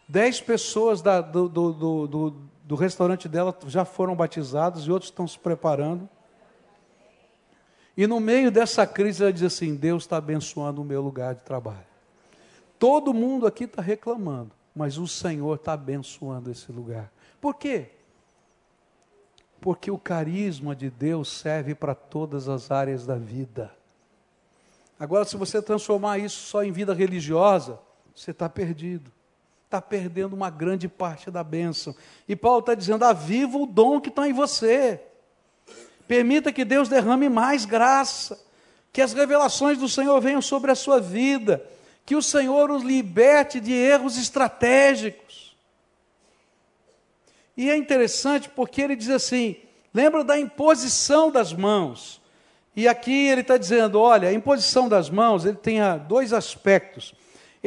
[0.09, 1.73] Dez pessoas da, do, do,
[2.07, 2.35] do,
[2.67, 6.09] do restaurante dela já foram batizados e outros estão se preparando.
[7.97, 11.43] E no meio dessa crise ela diz assim: Deus está abençoando o meu lugar de
[11.43, 11.87] trabalho.
[12.77, 17.13] Todo mundo aqui está reclamando, mas o Senhor está abençoando esse lugar.
[17.41, 17.93] Por quê?
[19.61, 23.73] Porque o carisma de Deus serve para todas as áreas da vida.
[24.99, 27.79] Agora, se você transformar isso só em vida religiosa,
[28.13, 29.16] você está perdido
[29.67, 31.95] está perdendo uma grande parte da bênção.
[32.27, 35.01] E Paulo está dizendo: aviva o dom que está em você.
[36.09, 38.41] Permita que Deus derrame mais graça,
[38.93, 41.65] que as revelações do Senhor venham sobre a sua vida,
[42.05, 45.57] que o Senhor os liberte de erros estratégicos.
[47.57, 49.57] E é interessante porque ele diz assim:
[49.93, 52.23] lembra da imposição das mãos.
[52.77, 57.13] E aqui ele está dizendo: olha, a imposição das mãos ele tem dois aspectos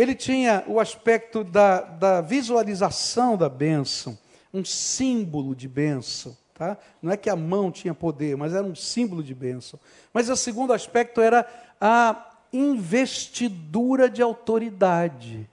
[0.01, 4.17] ele tinha o aspecto da, da visualização da bênção,
[4.53, 6.37] um símbolo de bênção.
[6.53, 6.77] Tá?
[7.01, 9.77] Não é que a mão tinha poder, mas era um símbolo de bênção.
[10.13, 11.45] Mas o segundo aspecto era
[11.81, 15.49] a investidura de autoridade.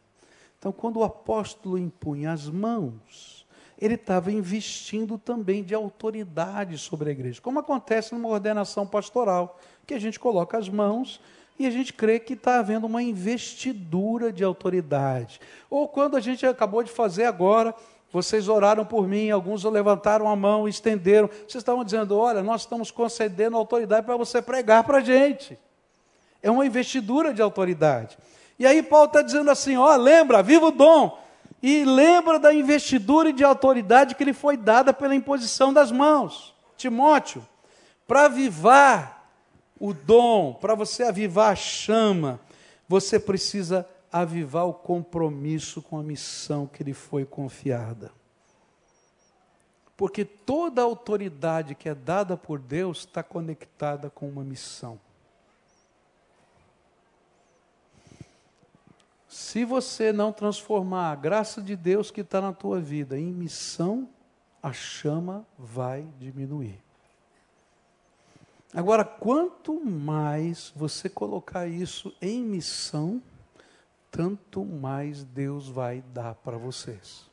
[0.60, 3.44] Então, quando o apóstolo impunha as mãos,
[3.76, 9.94] ele estava investindo também de autoridade sobre a igreja, como acontece numa ordenação pastoral, que
[9.94, 11.20] a gente coloca as mãos
[11.58, 15.40] e a gente crê que está havendo uma investidura de autoridade.
[15.70, 17.74] Ou quando a gente acabou de fazer agora,
[18.12, 21.28] vocês oraram por mim, alguns levantaram a mão, estenderam.
[21.28, 25.58] Vocês estavam dizendo: olha, nós estamos concedendo autoridade para você pregar para a gente.
[26.42, 28.16] É uma investidura de autoridade.
[28.58, 31.18] E aí Paulo está dizendo assim: ó, lembra, viva o dom.
[31.62, 36.54] E lembra da investidura de autoridade que lhe foi dada pela imposição das mãos.
[36.76, 37.46] Timóteo,
[38.06, 39.15] para avivar
[39.78, 42.40] o dom, para você avivar a chama,
[42.88, 48.10] você precisa avivar o compromisso com a missão que lhe foi confiada.
[49.96, 55.00] Porque toda autoridade que é dada por Deus está conectada com uma missão.
[59.26, 64.08] Se você não transformar a graça de Deus que está na tua vida em missão,
[64.62, 66.85] a chama vai diminuir.
[68.76, 73.22] Agora, quanto mais você colocar isso em missão,
[74.10, 77.24] tanto mais Deus vai dar para vocês.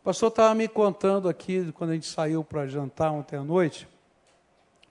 [0.00, 3.88] O pastor estava me contando aqui, quando a gente saiu para jantar ontem à noite,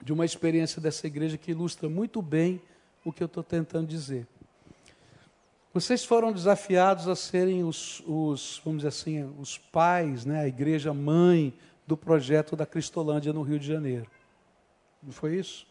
[0.02, 2.60] de uma experiência dessa igreja que ilustra muito bem
[3.02, 4.26] o que eu estou tentando dizer.
[5.72, 10.92] Vocês foram desafiados a serem os, os, vamos dizer assim, os pais, né, a igreja
[10.92, 11.54] mãe
[11.86, 14.10] do projeto da Cristolândia no Rio de Janeiro.
[15.04, 15.66] Não foi isso?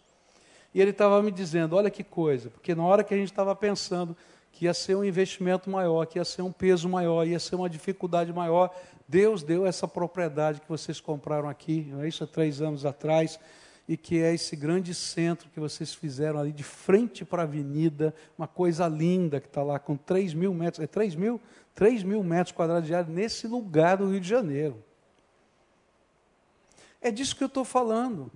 [0.73, 3.55] E ele estava me dizendo: olha que coisa, porque na hora que a gente estava
[3.55, 4.15] pensando
[4.51, 7.69] que ia ser um investimento maior, que ia ser um peso maior, ia ser uma
[7.69, 8.69] dificuldade maior,
[9.07, 13.39] Deus deu essa propriedade que vocês compraram aqui, não é isso há três anos atrás,
[13.87, 18.13] e que é esse grande centro que vocês fizeram ali de frente para a avenida,
[18.37, 21.41] uma coisa linda que está lá com 3 mil metros, é 3 mil?
[21.75, 24.83] 3 mil metros quadrados de área nesse lugar do Rio de Janeiro.
[27.01, 28.31] É disso que eu estou falando.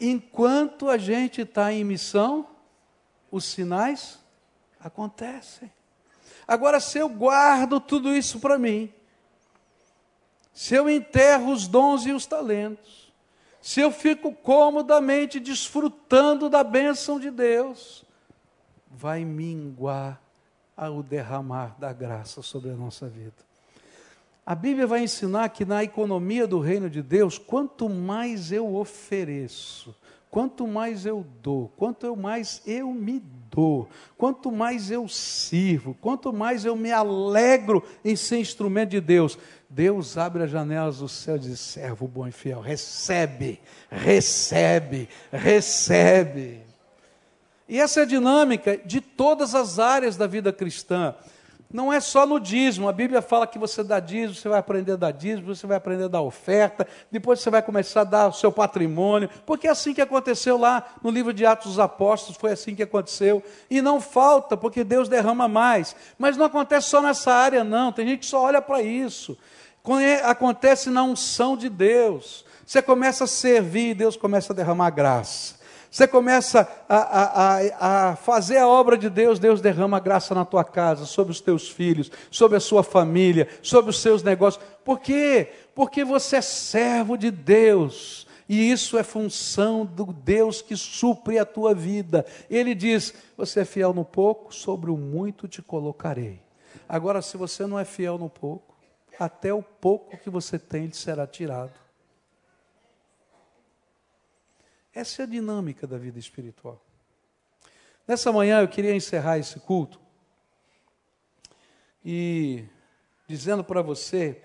[0.00, 2.46] Enquanto a gente está em missão,
[3.30, 4.18] os sinais
[4.80, 5.72] acontecem.
[6.46, 8.92] Agora, se eu guardo tudo isso para mim,
[10.52, 13.12] se eu enterro os dons e os talentos,
[13.60, 18.04] se eu fico comodamente desfrutando da bênção de Deus,
[18.90, 20.20] vai minguar
[20.76, 23.43] ao derramar da graça sobre a nossa vida.
[24.46, 29.94] A Bíblia vai ensinar que na economia do reino de Deus, quanto mais eu ofereço,
[30.30, 33.88] quanto mais eu dou, quanto mais eu me dou,
[34.18, 39.38] quanto mais eu sirvo, quanto mais eu me alegro em ser instrumento de Deus,
[39.70, 46.60] Deus abre as janelas do céu e diz: servo bom e fiel, recebe, recebe, recebe.
[47.66, 51.14] E essa é a dinâmica de todas as áreas da vida cristã.
[51.72, 52.88] Não é só no dízimo.
[52.88, 55.76] A Bíblia fala que você dá dízimo, você vai aprender a dar dízimo, você vai
[55.76, 59.70] aprender a dar oferta, depois você vai começar a dar o seu patrimônio, porque é
[59.70, 63.42] assim que aconteceu lá no livro de Atos dos Apóstolos, foi assim que aconteceu.
[63.68, 65.96] E não falta, porque Deus derrama mais.
[66.18, 67.92] Mas não acontece só nessa área, não.
[67.92, 69.36] Tem gente que só olha para isso.
[70.00, 72.44] É, acontece na unção de Deus.
[72.64, 75.56] Você começa a servir, Deus começa a derramar graça.
[75.94, 80.64] Você começa a, a, a, fazer a obra de Deus, Deus derrama graça na tua
[80.64, 84.64] casa, sobre os teus filhos, sobre a sua família, sobre os seus negócios.
[84.84, 85.52] Por quê?
[85.72, 88.26] Porque você é servo de Deus.
[88.48, 92.26] E isso é função do Deus que supre a tua vida.
[92.50, 96.40] Ele diz: Você é fiel no pouco, sobre o muito te colocarei.
[96.88, 98.74] Agora, se você não é fiel no pouco,
[99.16, 101.83] até o pouco que você tem lhe será tirado.
[104.94, 106.80] Essa é a dinâmica da vida espiritual.
[108.06, 110.00] Nessa manhã eu queria encerrar esse culto
[112.04, 112.64] e
[113.26, 114.40] dizendo para você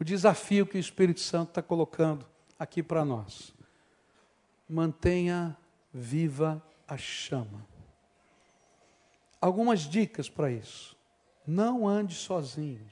[0.00, 2.26] o desafio que o Espírito Santo está colocando
[2.58, 3.54] aqui para nós.
[4.68, 5.56] Mantenha
[5.92, 7.64] viva a chama.
[9.40, 10.96] Algumas dicas para isso.
[11.46, 12.84] Não ande sozinho.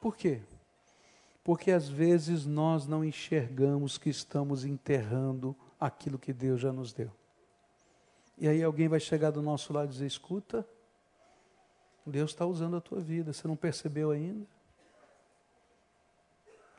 [0.00, 0.42] Por quê?
[1.46, 7.12] Porque às vezes nós não enxergamos que estamos enterrando aquilo que Deus já nos deu.
[8.36, 10.66] E aí alguém vai chegar do nosso lado e dizer: escuta,
[12.04, 14.44] Deus está usando a tua vida, você não percebeu ainda?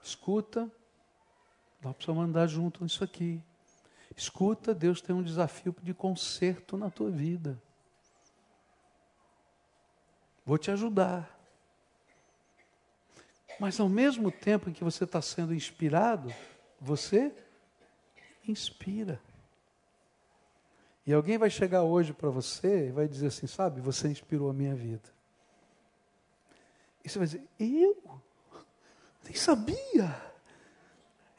[0.04, 0.70] Escuta,
[1.82, 3.42] nós precisamos andar junto nisso aqui.
[4.18, 7.58] Escuta, Deus tem um desafio de conserto na tua vida.
[10.46, 11.37] Vou te ajudar.
[13.60, 16.34] Mas ao mesmo tempo em que você está sendo inspirado,
[16.80, 17.34] você
[18.48, 19.20] inspira.
[21.06, 24.54] E alguém vai chegar hoje para você e vai dizer assim: sabe, você inspirou a
[24.54, 25.10] minha vida.
[27.04, 28.22] E você vai dizer: Eu?
[29.24, 30.22] Nem sabia.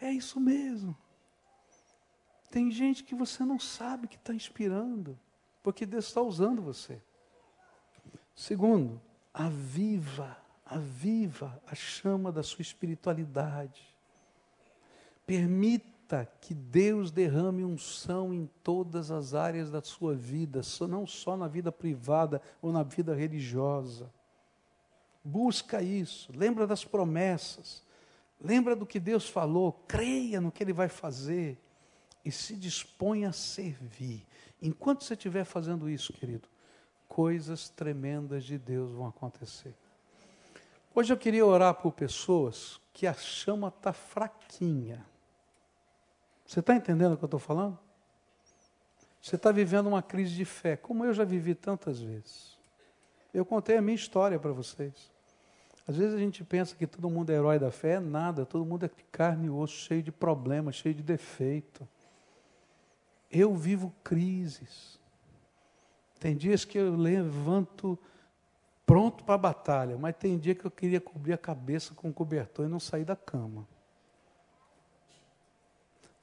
[0.00, 0.96] É isso mesmo.
[2.50, 5.18] Tem gente que você não sabe que está inspirando,
[5.62, 7.00] porque Deus está usando você.
[8.34, 9.00] Segundo,
[9.34, 10.36] aviva,
[10.68, 13.82] aviva a chama da sua espiritualidade.
[15.26, 21.48] Permita que Deus derrame unção em todas as áreas da sua vida, não só na
[21.48, 24.10] vida privada ou na vida religiosa.
[25.22, 27.82] Busca isso, lembra das promessas,
[28.40, 31.58] lembra do que Deus falou, creia no que Ele vai fazer
[32.24, 34.26] e se disponha a servir.
[34.60, 36.48] Enquanto você estiver fazendo isso, querido,
[37.06, 39.74] coisas tremendas de Deus vão acontecer.
[40.94, 45.06] Hoje eu queria orar por pessoas que a chama está fraquinha.
[46.44, 47.78] Você está entendendo o que eu estou falando?
[49.20, 52.58] Você está vivendo uma crise de fé, como eu já vivi tantas vezes.
[53.32, 55.12] Eu contei a minha história para vocês.
[55.86, 58.64] Às vezes a gente pensa que todo mundo é herói da fé, é nada, todo
[58.64, 61.86] mundo é carne e osso, cheio de problemas, cheio de defeito.
[63.30, 64.98] Eu vivo crises.
[66.18, 67.98] Tem dias que eu levanto
[68.88, 72.12] pronto para a batalha, mas tem dia que eu queria cobrir a cabeça com um
[72.12, 73.68] cobertor e não sair da cama.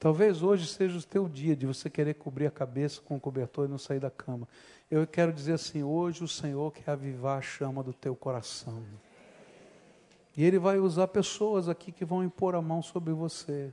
[0.00, 3.66] Talvez hoje seja o teu dia de você querer cobrir a cabeça com um cobertor
[3.66, 4.48] e não sair da cama.
[4.90, 8.82] Eu quero dizer assim: hoje o Senhor quer avivar a chama do teu coração.
[10.36, 13.72] E Ele vai usar pessoas aqui que vão impor a mão sobre você.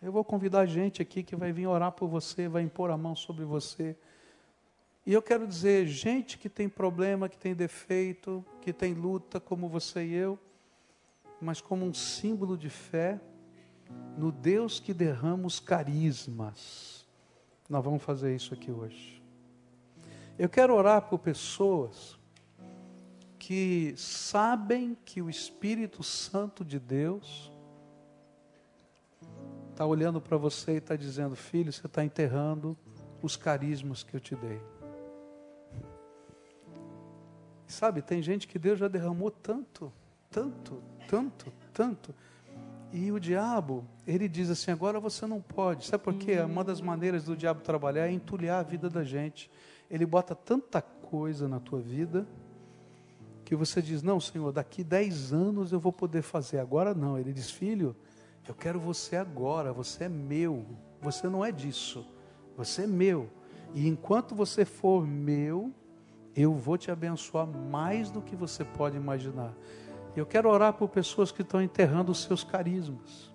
[0.00, 3.14] Eu vou convidar gente aqui que vai vir orar por você, vai impor a mão
[3.14, 3.94] sobre você.
[5.06, 9.68] E eu quero dizer, gente que tem problema, que tem defeito, que tem luta, como
[9.68, 10.36] você e eu,
[11.40, 13.20] mas como um símbolo de fé
[14.18, 17.06] no Deus que derrama os carismas.
[17.68, 19.22] Nós vamos fazer isso aqui hoje.
[20.36, 22.18] Eu quero orar por pessoas
[23.38, 27.52] que sabem que o Espírito Santo de Deus
[29.70, 32.76] está olhando para você e está dizendo: Filho, você está enterrando
[33.22, 34.60] os carismas que eu te dei.
[37.66, 39.92] Sabe, tem gente que Deus já derramou tanto,
[40.30, 42.14] tanto, tanto, tanto.
[42.92, 45.86] E o diabo, ele diz assim: agora você não pode.
[45.86, 46.40] Sabe por quê?
[46.40, 49.50] Uma das maneiras do diabo trabalhar é entulhar a vida da gente.
[49.90, 52.26] Ele bota tanta coisa na tua vida
[53.44, 57.18] que você diz: Não, Senhor, daqui 10 anos eu vou poder fazer, agora não.
[57.18, 57.96] Ele diz: Filho,
[58.46, 60.66] eu quero você agora, você é meu,
[61.00, 62.06] você não é disso,
[62.56, 63.30] você é meu.
[63.74, 65.72] E enquanto você for meu,
[66.36, 69.52] eu vou te abençoar mais do que você pode imaginar.
[70.14, 73.32] Eu quero orar por pessoas que estão enterrando os seus carismas.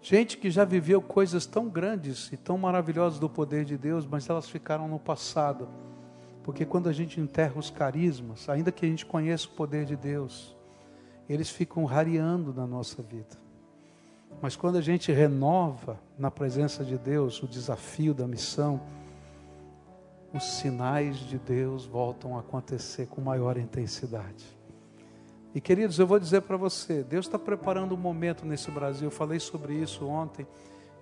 [0.00, 4.28] Gente que já viveu coisas tão grandes e tão maravilhosas do poder de Deus, mas
[4.28, 5.68] elas ficaram no passado
[6.48, 9.94] porque quando a gente enterra os carismas, ainda que a gente conheça o poder de
[9.94, 10.56] Deus,
[11.28, 13.36] eles ficam rareando na nossa vida.
[14.40, 18.80] Mas quando a gente renova na presença de Deus o desafio da missão,
[20.32, 24.44] os sinais de Deus voltam a acontecer com maior intensidade.
[25.54, 29.06] E queridos, eu vou dizer para você: Deus está preparando um momento nesse Brasil.
[29.06, 30.46] Eu falei sobre isso ontem,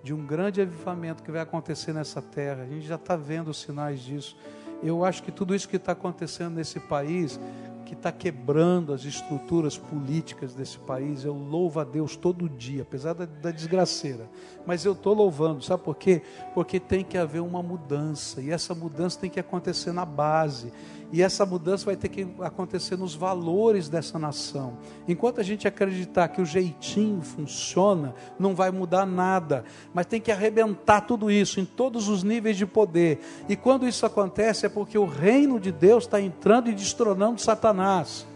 [0.01, 2.63] de um grande avivamento que vai acontecer nessa terra.
[2.63, 4.37] A gente já está vendo os sinais disso.
[4.81, 7.39] Eu acho que tudo isso que está acontecendo nesse país,
[7.87, 13.13] que está quebrando as estruturas políticas desse país, eu louvo a Deus todo dia, apesar
[13.13, 14.29] da, da desgraceira.
[14.65, 16.21] Mas eu estou louvando, sabe por quê?
[16.53, 20.73] Porque tem que haver uma mudança, e essa mudança tem que acontecer na base.
[21.11, 24.77] E essa mudança vai ter que acontecer nos valores dessa nação.
[25.07, 29.63] Enquanto a gente acreditar que o jeitinho funciona, não vai mudar nada.
[29.93, 33.19] Mas tem que arrebentar tudo isso em todos os níveis de poder.
[33.47, 38.27] E quando isso acontece é porque o reino de Deus está entrando e destronando Satanás.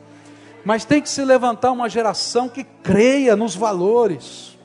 [0.64, 4.58] Mas tem que se levantar uma geração que creia nos valores,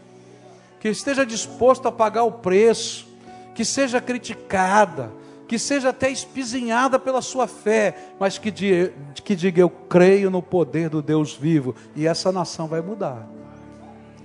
[0.79, 3.09] que esteja disposto a pagar o preço,
[3.53, 5.11] que seja criticada
[5.47, 8.93] que seja até espizinhada pela sua fé, mas que diga,
[9.25, 13.29] que diga: Eu creio no poder do Deus vivo, e essa nação vai mudar.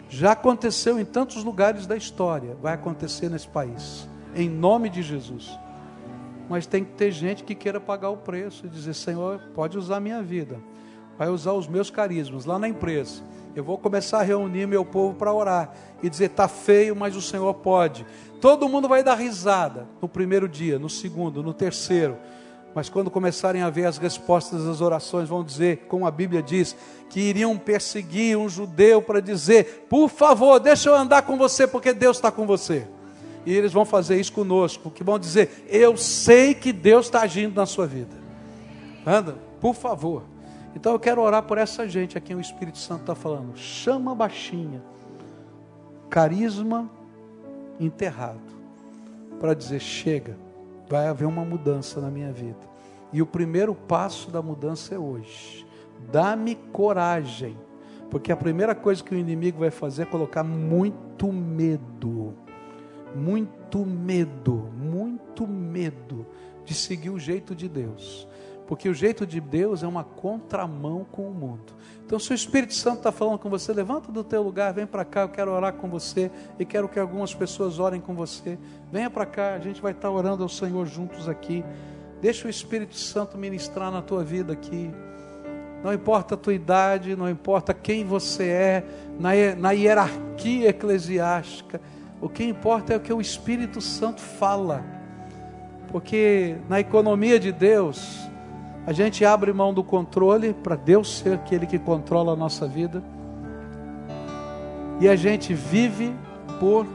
[0.09, 5.57] Já aconteceu em tantos lugares da história, vai acontecer nesse país, em nome de Jesus.
[6.49, 9.99] Mas tem que ter gente que queira pagar o preço e dizer: Senhor, pode usar
[9.99, 10.59] minha vida,
[11.17, 13.21] vai usar os meus carismas lá na empresa.
[13.55, 17.21] Eu vou começar a reunir meu povo para orar e dizer: está feio, mas o
[17.21, 18.05] Senhor pode.
[18.41, 22.17] Todo mundo vai dar risada no primeiro dia, no segundo, no terceiro.
[22.73, 26.75] Mas quando começarem a ver as respostas das orações, vão dizer, como a Bíblia diz,
[27.07, 31.93] que iriam perseguir um judeu para dizer: por favor, deixa eu andar com você, porque
[31.93, 32.87] Deus está com você.
[33.45, 37.55] E eles vão fazer isso conosco, porque vão dizer: eu sei que Deus está agindo
[37.55, 38.15] na sua vida.
[39.05, 40.23] Anda, por favor.
[40.75, 43.55] Então eu quero orar por essa gente a quem o Espírito Santo está falando.
[43.55, 44.81] Chama baixinha.
[46.09, 46.89] Carisma
[47.85, 48.39] enterrado.
[49.39, 50.37] Para dizer: chega,
[50.87, 52.69] vai haver uma mudança na minha vida.
[53.11, 55.65] E o primeiro passo da mudança é hoje.
[56.11, 57.57] Dá-me coragem.
[58.09, 62.33] Porque a primeira coisa que o inimigo vai fazer é colocar muito medo.
[63.15, 66.25] Muito medo, muito medo
[66.63, 68.27] de seguir o jeito de Deus.
[68.71, 71.73] Porque o jeito de Deus é uma contramão com o mundo.
[72.05, 75.03] Então, se o Espírito Santo está falando com você, levanta do teu lugar, vem para
[75.03, 78.57] cá, eu quero orar com você e quero que algumas pessoas orem com você.
[78.89, 81.65] Venha para cá, a gente vai estar tá orando ao Senhor juntos aqui.
[82.21, 84.89] Deixa o Espírito Santo ministrar na tua vida aqui.
[85.83, 88.85] Não importa a tua idade, não importa quem você é,
[89.19, 91.81] na, na hierarquia eclesiástica,
[92.21, 94.81] o que importa é o que o Espírito Santo fala.
[95.89, 98.30] Porque na economia de Deus,
[98.85, 103.03] a gente abre mão do controle para Deus ser aquele que controla a nossa vida.
[104.99, 106.13] E a gente vive
[106.59, 106.85] por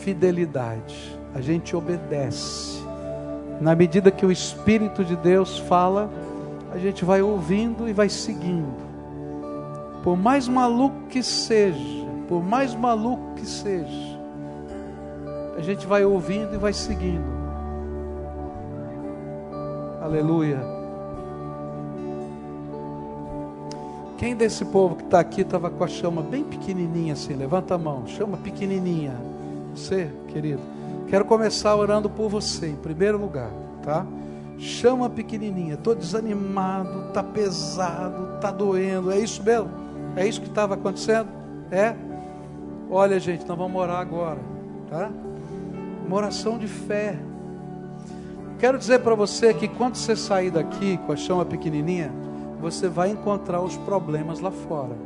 [0.00, 1.16] fidelidade.
[1.34, 2.84] A gente obedece.
[3.60, 6.10] Na medida que o Espírito de Deus fala,
[6.72, 8.86] a gente vai ouvindo e vai seguindo.
[10.02, 14.18] Por mais maluco que seja, por mais maluco que seja,
[15.56, 17.35] a gente vai ouvindo e vai seguindo.
[20.06, 20.60] Aleluia.
[24.16, 27.34] Quem desse povo que está aqui estava com a chama bem pequenininha assim?
[27.34, 29.16] Levanta a mão, chama pequenininha.
[29.74, 30.60] Você, querido.
[31.08, 33.50] Quero começar orando por você, em primeiro lugar,
[33.82, 34.06] tá?
[34.58, 35.74] Chama pequenininha.
[35.74, 39.10] Estou desanimado, está pesado, está doendo.
[39.10, 39.70] É isso mesmo?
[40.14, 41.28] É isso que estava acontecendo?
[41.68, 41.96] É?
[42.88, 44.38] Olha, gente, nós vamos orar agora,
[44.88, 45.10] tá?
[46.06, 47.18] Uma oração de fé.
[48.58, 52.10] Quero dizer para você que quando você sair daqui com a chama pequenininha,
[52.58, 54.96] você vai encontrar os problemas lá fora.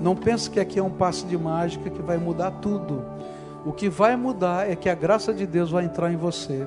[0.00, 3.04] Não pense que aqui é um passe de mágica que vai mudar tudo.
[3.66, 6.66] O que vai mudar é que a graça de Deus vai entrar em você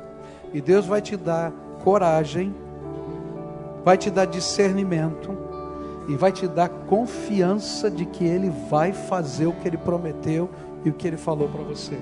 [0.53, 1.51] e Deus vai te dar
[1.83, 2.53] coragem,
[3.83, 5.35] vai te dar discernimento
[6.07, 10.47] e vai te dar confiança de que Ele vai fazer o que Ele prometeu
[10.85, 11.97] e o que Ele falou para você.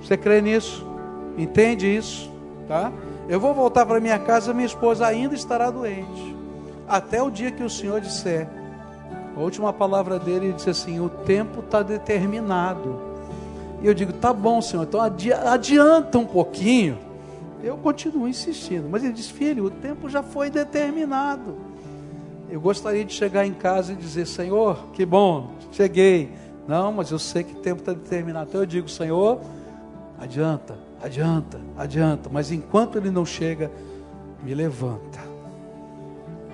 [0.00, 0.86] Você crê nisso?
[1.36, 2.32] Entende isso?
[2.66, 2.90] Tá?
[3.28, 6.36] Eu vou voltar para minha casa, minha esposa ainda estará doente.
[6.86, 8.48] Até o dia que o Senhor disser,
[9.36, 13.00] a última palavra dele, ele disse assim: o tempo está determinado.
[13.82, 16.98] E eu digo: tá bom, Senhor, então adianta um pouquinho.
[17.62, 21.56] Eu continuo insistindo, mas ele diz: filho, o tempo já foi determinado.
[22.48, 26.32] Eu gostaria de chegar em casa e dizer: Senhor, que bom, cheguei.
[26.68, 28.48] Não, mas eu sei que o tempo está determinado.
[28.48, 29.40] Então eu digo: Senhor,
[30.18, 33.70] adianta, adianta, adianta, mas enquanto ele não chega,
[34.42, 35.18] me levanta.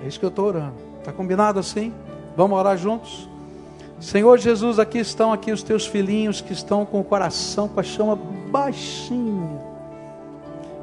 [0.03, 0.75] É isso que eu estou orando.
[0.99, 1.93] Está combinado assim?
[2.35, 3.29] Vamos orar juntos?
[3.99, 7.83] Senhor Jesus, aqui estão aqui os teus filhinhos que estão com o coração com a
[7.83, 8.17] chama
[8.51, 9.61] baixinha.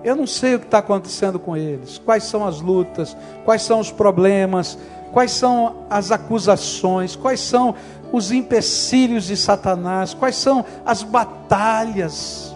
[0.03, 3.81] Eu não sei o que está acontecendo com eles, quais são as lutas, quais são
[3.81, 4.79] os problemas,
[5.13, 7.75] quais são as acusações, quais são
[8.11, 12.55] os empecilhos de Satanás, quais são as batalhas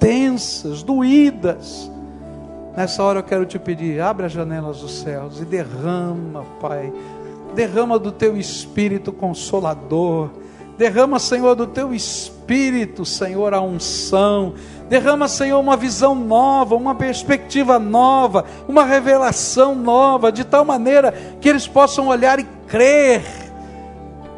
[0.00, 1.90] intensas, doídas.
[2.74, 6.90] Nessa hora eu quero te pedir, abre as janelas dos céus e derrama, Pai,
[7.54, 10.30] derrama do teu espírito consolador,
[10.78, 14.54] derrama, Senhor, do teu espírito, Senhor, a unção,
[14.88, 21.48] derrama, Senhor, uma visão nova, uma perspectiva nova, uma revelação nova, de tal maneira que
[21.48, 23.22] eles possam olhar e crer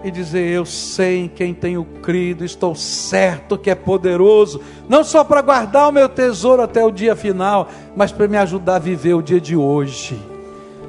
[0.04, 5.22] e dizer: Eu sei em quem tenho crido, estou certo que é poderoso, não só
[5.24, 9.14] para guardar o meu tesouro até o dia final, mas para me ajudar a viver
[9.14, 10.18] o dia de hoje.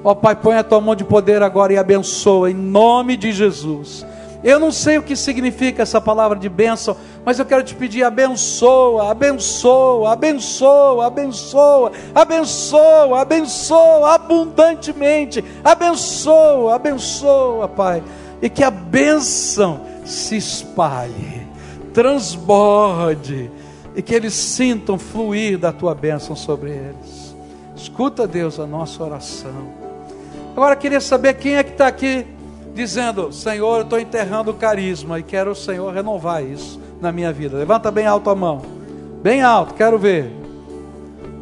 [0.04, 3.32] Ó oh, Pai, põe a tua mão de poder agora e abençoa, em nome de
[3.32, 4.06] Jesus.
[4.44, 8.04] Eu não sei o que significa essa palavra de bênção, mas eu quero te pedir:
[8.04, 18.04] abençoa, abençoa, abençoa, abençoa, abençoa, abençoa abundantemente, abençoa, abençoa, Pai
[18.44, 21.48] e que a bênção se espalhe,
[21.94, 23.50] transborde,
[23.96, 27.34] e que eles sintam fluir da tua bênção sobre eles.
[27.74, 29.70] Escuta, Deus, a nossa oração.
[30.52, 32.28] Agora queria saber quem é que está aqui
[32.76, 37.32] dizendo: Senhor, eu estou enterrando o carisma e quero o Senhor renovar isso na minha
[37.32, 37.56] vida.
[37.56, 38.62] Levanta bem alto a mão,
[39.24, 40.30] bem alto, quero ver.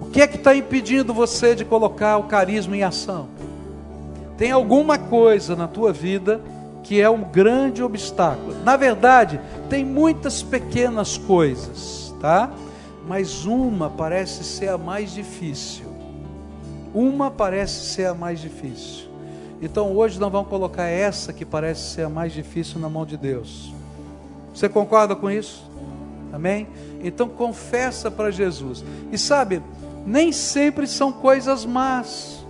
[0.01, 3.27] O que é que está impedindo você de colocar o carisma em ação?
[4.37, 6.39] Tem alguma coisa na tua vida
[6.83, 8.55] que é um grande obstáculo.
[8.63, 12.51] Na verdade, tem muitas pequenas coisas, tá?
[13.07, 15.85] Mas uma parece ser a mais difícil.
[16.93, 19.09] Uma parece ser a mais difícil.
[19.61, 23.15] Então hoje nós vamos colocar essa que parece ser a mais difícil na mão de
[23.15, 23.73] Deus.
[24.53, 25.69] Você concorda com isso?
[26.33, 26.67] Amém?
[27.03, 28.83] Então confessa para Jesus.
[29.11, 29.61] E sabe,
[30.05, 32.40] nem sempre são coisas más.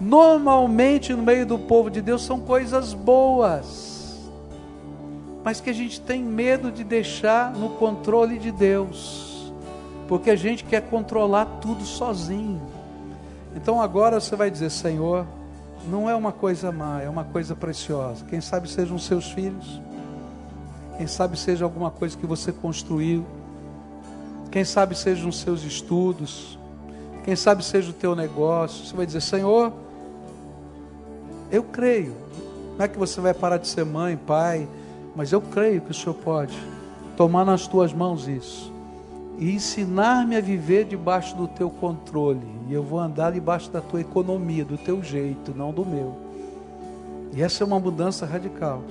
[0.00, 4.30] Normalmente no meio do povo de Deus são coisas boas.
[5.42, 9.52] Mas que a gente tem medo de deixar no controle de Deus.
[10.06, 12.62] Porque a gente quer controlar tudo sozinho.
[13.54, 15.26] Então agora você vai dizer: Senhor,
[15.88, 18.24] não é uma coisa má, é uma coisa preciosa.
[18.24, 19.80] Quem sabe sejam seus filhos,
[20.96, 23.24] quem sabe seja alguma coisa que você construiu,
[24.50, 26.58] quem sabe sejam seus estudos,
[27.24, 28.86] quem sabe seja o teu negócio.
[28.86, 29.72] Você vai dizer: Senhor,
[31.50, 32.14] eu creio.
[32.76, 34.68] Não é que você vai parar de ser mãe, pai,
[35.14, 36.56] mas eu creio que o Senhor pode
[37.16, 38.72] tomar nas tuas mãos isso
[39.38, 42.46] e ensinar-me a viver debaixo do teu controle.
[42.68, 46.16] E eu vou andar debaixo da tua economia, do teu jeito, não do meu.
[47.32, 48.82] E essa é uma mudança radical.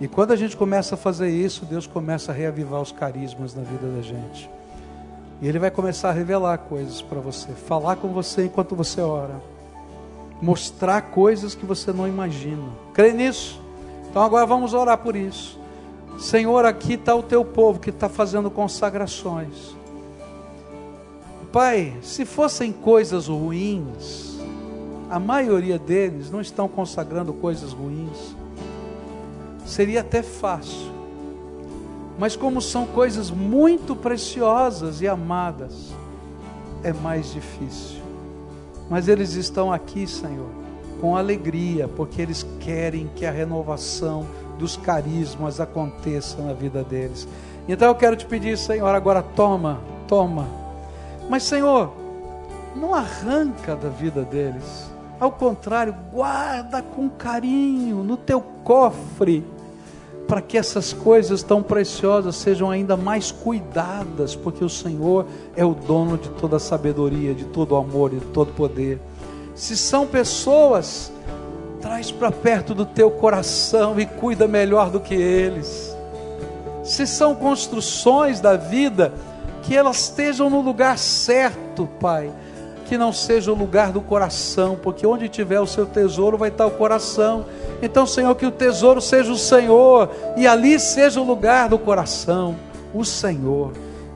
[0.00, 3.62] E quando a gente começa a fazer isso, Deus começa a reavivar os carismas na
[3.62, 4.48] vida da gente.
[5.42, 9.40] E Ele vai começar a revelar coisas para você, falar com você enquanto você ora,
[10.40, 12.64] mostrar coisas que você não imagina.
[12.94, 13.60] Crê nisso?
[14.08, 15.58] Então agora vamos orar por isso.
[16.18, 19.74] Senhor, aqui está o teu povo que está fazendo consagrações.
[21.52, 24.38] Pai, se fossem coisas ruins,
[25.10, 28.36] a maioria deles não estão consagrando coisas ruins,
[29.66, 30.90] seria até fácil.
[32.18, 35.92] Mas como são coisas muito preciosas e amadas,
[36.82, 37.99] é mais difícil.
[38.90, 40.50] Mas eles estão aqui, Senhor,
[41.00, 44.26] com alegria, porque eles querem que a renovação
[44.58, 47.26] dos carismas aconteça na vida deles.
[47.66, 50.60] Então eu quero te pedir, Senhor, agora toma, toma
[51.30, 51.92] mas, Senhor,
[52.74, 54.90] não arranca da vida deles.
[55.20, 59.46] Ao contrário, guarda com carinho no teu cofre,
[60.30, 65.26] para que essas coisas tão preciosas sejam ainda mais cuidadas, porque o Senhor
[65.56, 68.52] é o dono de toda a sabedoria, de todo o amor e de todo o
[68.52, 69.00] poder.
[69.56, 71.10] Se são pessoas,
[71.80, 75.96] traz para perto do teu coração e cuida melhor do que eles.
[76.84, 79.12] Se são construções da vida,
[79.64, 82.30] que elas estejam no lugar certo, Pai.
[82.86, 86.66] Que não seja o lugar do coração, porque onde tiver o seu tesouro vai estar
[86.66, 87.46] o coração.
[87.82, 92.56] Então, Senhor, que o tesouro seja o Senhor e ali seja o lugar do coração,
[92.94, 93.72] o Senhor.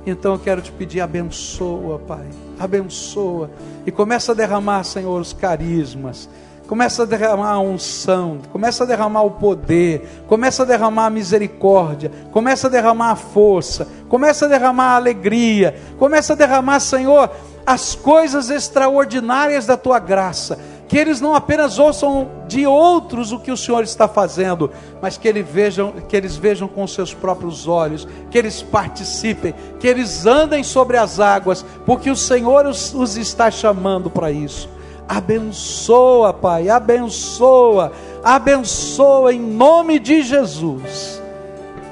[0.06, 2.26] Então eu quero te pedir, abençoa, Pai,
[2.58, 3.50] abençoa.
[3.86, 6.28] E começa a derramar, Senhor, os carismas.
[6.66, 12.10] Começa a derramar a unção, começa a derramar o poder, começa a derramar a misericórdia,
[12.32, 17.30] começa a derramar a força, começa a derramar a alegria, começa a derramar, Senhor,
[17.66, 20.58] as coisas extraordinárias da tua graça.
[20.86, 24.70] Que eles não apenas ouçam de outros o que o Senhor está fazendo,
[25.00, 29.86] mas que, eles vejam, que eles vejam com seus próprios olhos, que eles participem, que
[29.86, 34.68] eles andem sobre as águas, porque o Senhor os, os está chamando para isso.
[35.08, 41.22] Abençoa, Pai, abençoa, abençoa em nome de Jesus.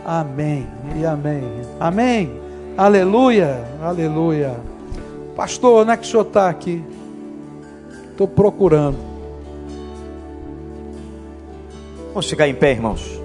[0.05, 0.67] Amém
[0.99, 1.45] e amém.
[1.79, 2.41] Amém.
[2.77, 4.57] Aleluia, aleluia.
[5.37, 6.83] Pastor, onde é que o senhor está aqui?
[8.23, 8.97] Estou procurando.
[12.11, 13.21] Vamos ficar em pé, irmãos.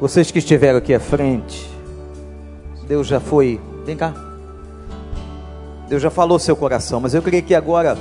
[0.00, 1.68] Vocês que estiveram aqui à frente,
[2.88, 3.60] Deus já foi.
[3.84, 4.14] Vem cá.
[5.90, 7.98] Deus já falou seu coração, mas eu queria que agora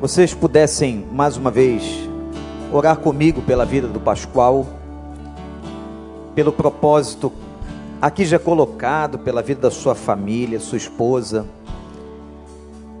[0.00, 1.84] vocês pudessem mais uma vez
[2.72, 4.66] orar comigo pela vida do Pascoal,
[6.34, 7.30] pelo propósito
[8.00, 11.44] aqui já colocado, pela vida da sua família, sua esposa.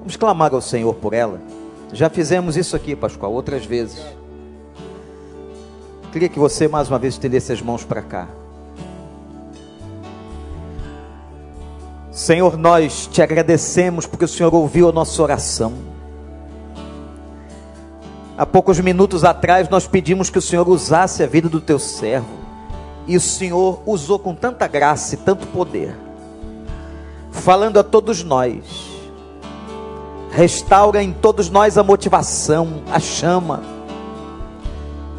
[0.04, 1.40] Vamos clamar ao Senhor por ela.
[1.90, 4.04] Já fizemos isso aqui, Pascoal, outras vezes.
[6.12, 8.28] Queria que você mais uma vez estendesse as mãos para cá.
[12.12, 15.72] Senhor, nós te agradecemos porque o Senhor ouviu a nossa oração.
[18.36, 22.28] Há poucos minutos atrás nós pedimos que o Senhor usasse a vida do teu servo.
[23.06, 25.96] E o Senhor usou com tanta graça e tanto poder.
[27.32, 28.93] Falando a todos nós.
[30.34, 33.62] Restaura em todos nós a motivação, a chama.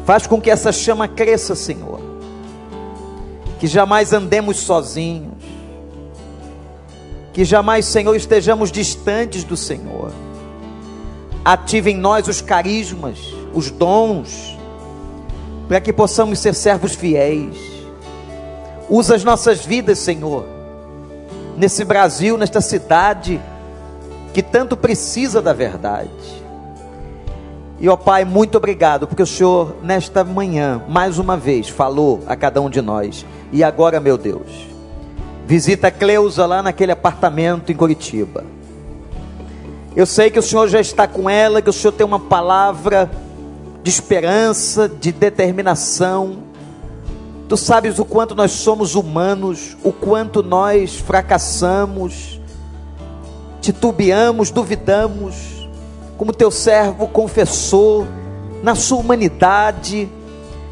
[0.04, 2.00] Faz com que essa chama cresça, Senhor.
[3.58, 5.36] Que jamais andemos sozinhos
[7.36, 10.10] que jamais, Senhor, estejamos distantes do Senhor.
[11.44, 13.18] Ative em nós os carismas,
[13.52, 14.56] os dons,
[15.68, 17.58] para que possamos ser servos fiéis.
[18.88, 20.46] Usa as nossas vidas, Senhor,
[21.58, 23.38] nesse Brasil, nesta cidade,
[24.36, 26.10] que tanto precisa da verdade.
[27.80, 32.36] E ó Pai, muito obrigado, porque o Senhor, nesta manhã, mais uma vez, falou a
[32.36, 33.24] cada um de nós.
[33.50, 34.68] E agora, meu Deus,
[35.46, 38.44] visita a Cleusa lá naquele apartamento em Curitiba.
[39.96, 43.10] Eu sei que o Senhor já está com ela, que o Senhor tem uma palavra
[43.82, 46.42] de esperança, de determinação.
[47.48, 52.35] Tu sabes o quanto nós somos humanos, o quanto nós fracassamos
[53.66, 55.68] titubeamos, duvidamos,
[56.16, 58.06] como teu servo confessou,
[58.62, 60.08] na sua humanidade,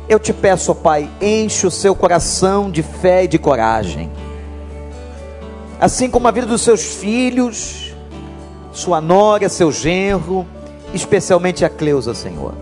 [0.08, 4.10] eu te peço, ó Pai, enche o seu coração de fé e de coragem,
[5.80, 7.92] assim como a vida dos seus filhos,
[8.72, 10.46] sua nora, seu genro,
[10.92, 12.54] especialmente a Cleusa, Senhor,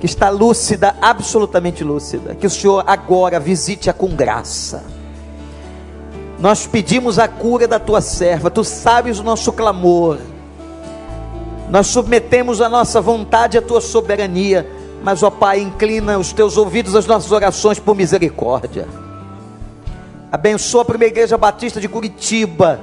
[0.00, 4.82] que está lúcida, absolutamente lúcida, que o Senhor agora visite-a com graça
[6.44, 10.18] nós pedimos a cura da tua serva, tu sabes o nosso clamor.
[11.70, 14.70] Nós submetemos a nossa vontade à tua soberania,
[15.02, 18.86] mas ó Pai, inclina os teus ouvidos às nossas orações por misericórdia.
[20.30, 22.78] Abençoa a primeira igreja batista de Curitiba,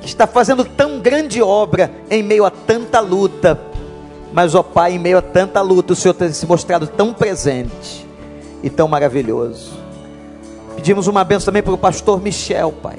[0.00, 3.60] que está fazendo tão grande obra em meio a tanta luta.
[4.32, 8.06] Mas, ó Pai, em meio a tanta luta, o Senhor tem se mostrado tão presente
[8.62, 9.75] e tão maravilhoso.
[10.76, 12.98] Pedimos uma benção também para o pastor Michel, Pai,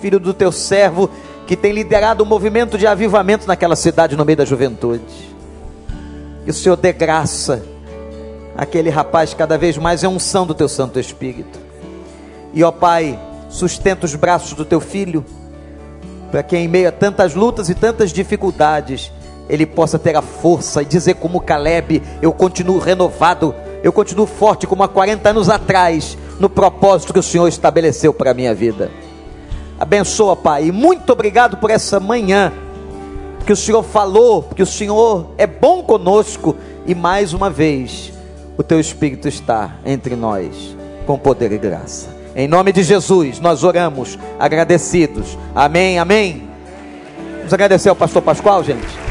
[0.00, 1.08] filho do teu servo,
[1.46, 5.02] que tem liderado o um movimento de avivamento naquela cidade no meio da juventude.
[6.44, 7.62] Que o Senhor dê graça
[8.56, 11.60] àquele rapaz cada vez mais é unção do teu Santo Espírito.
[12.54, 15.24] E ó Pai, sustenta os braços do teu filho,
[16.30, 19.12] para que em meio a tantas lutas e tantas dificuldades,
[19.48, 24.66] ele possa ter a força e dizer como Caleb, eu continuo renovado, eu continuo forte
[24.66, 28.90] como há 40 anos atrás, no propósito que o Senhor estabeleceu para a minha vida.
[29.78, 32.52] Abençoa, Pai, e muito obrigado por essa manhã
[33.46, 38.12] que o Senhor falou, que o Senhor é bom conosco e mais uma vez
[38.58, 40.76] o teu Espírito está entre nós
[41.06, 42.08] com poder e graça.
[42.34, 45.38] Em nome de Jesus, nós oramos agradecidos.
[45.54, 46.48] Amém, amém.
[47.36, 49.01] Vamos agradecer ao pastor Pascoal, gente.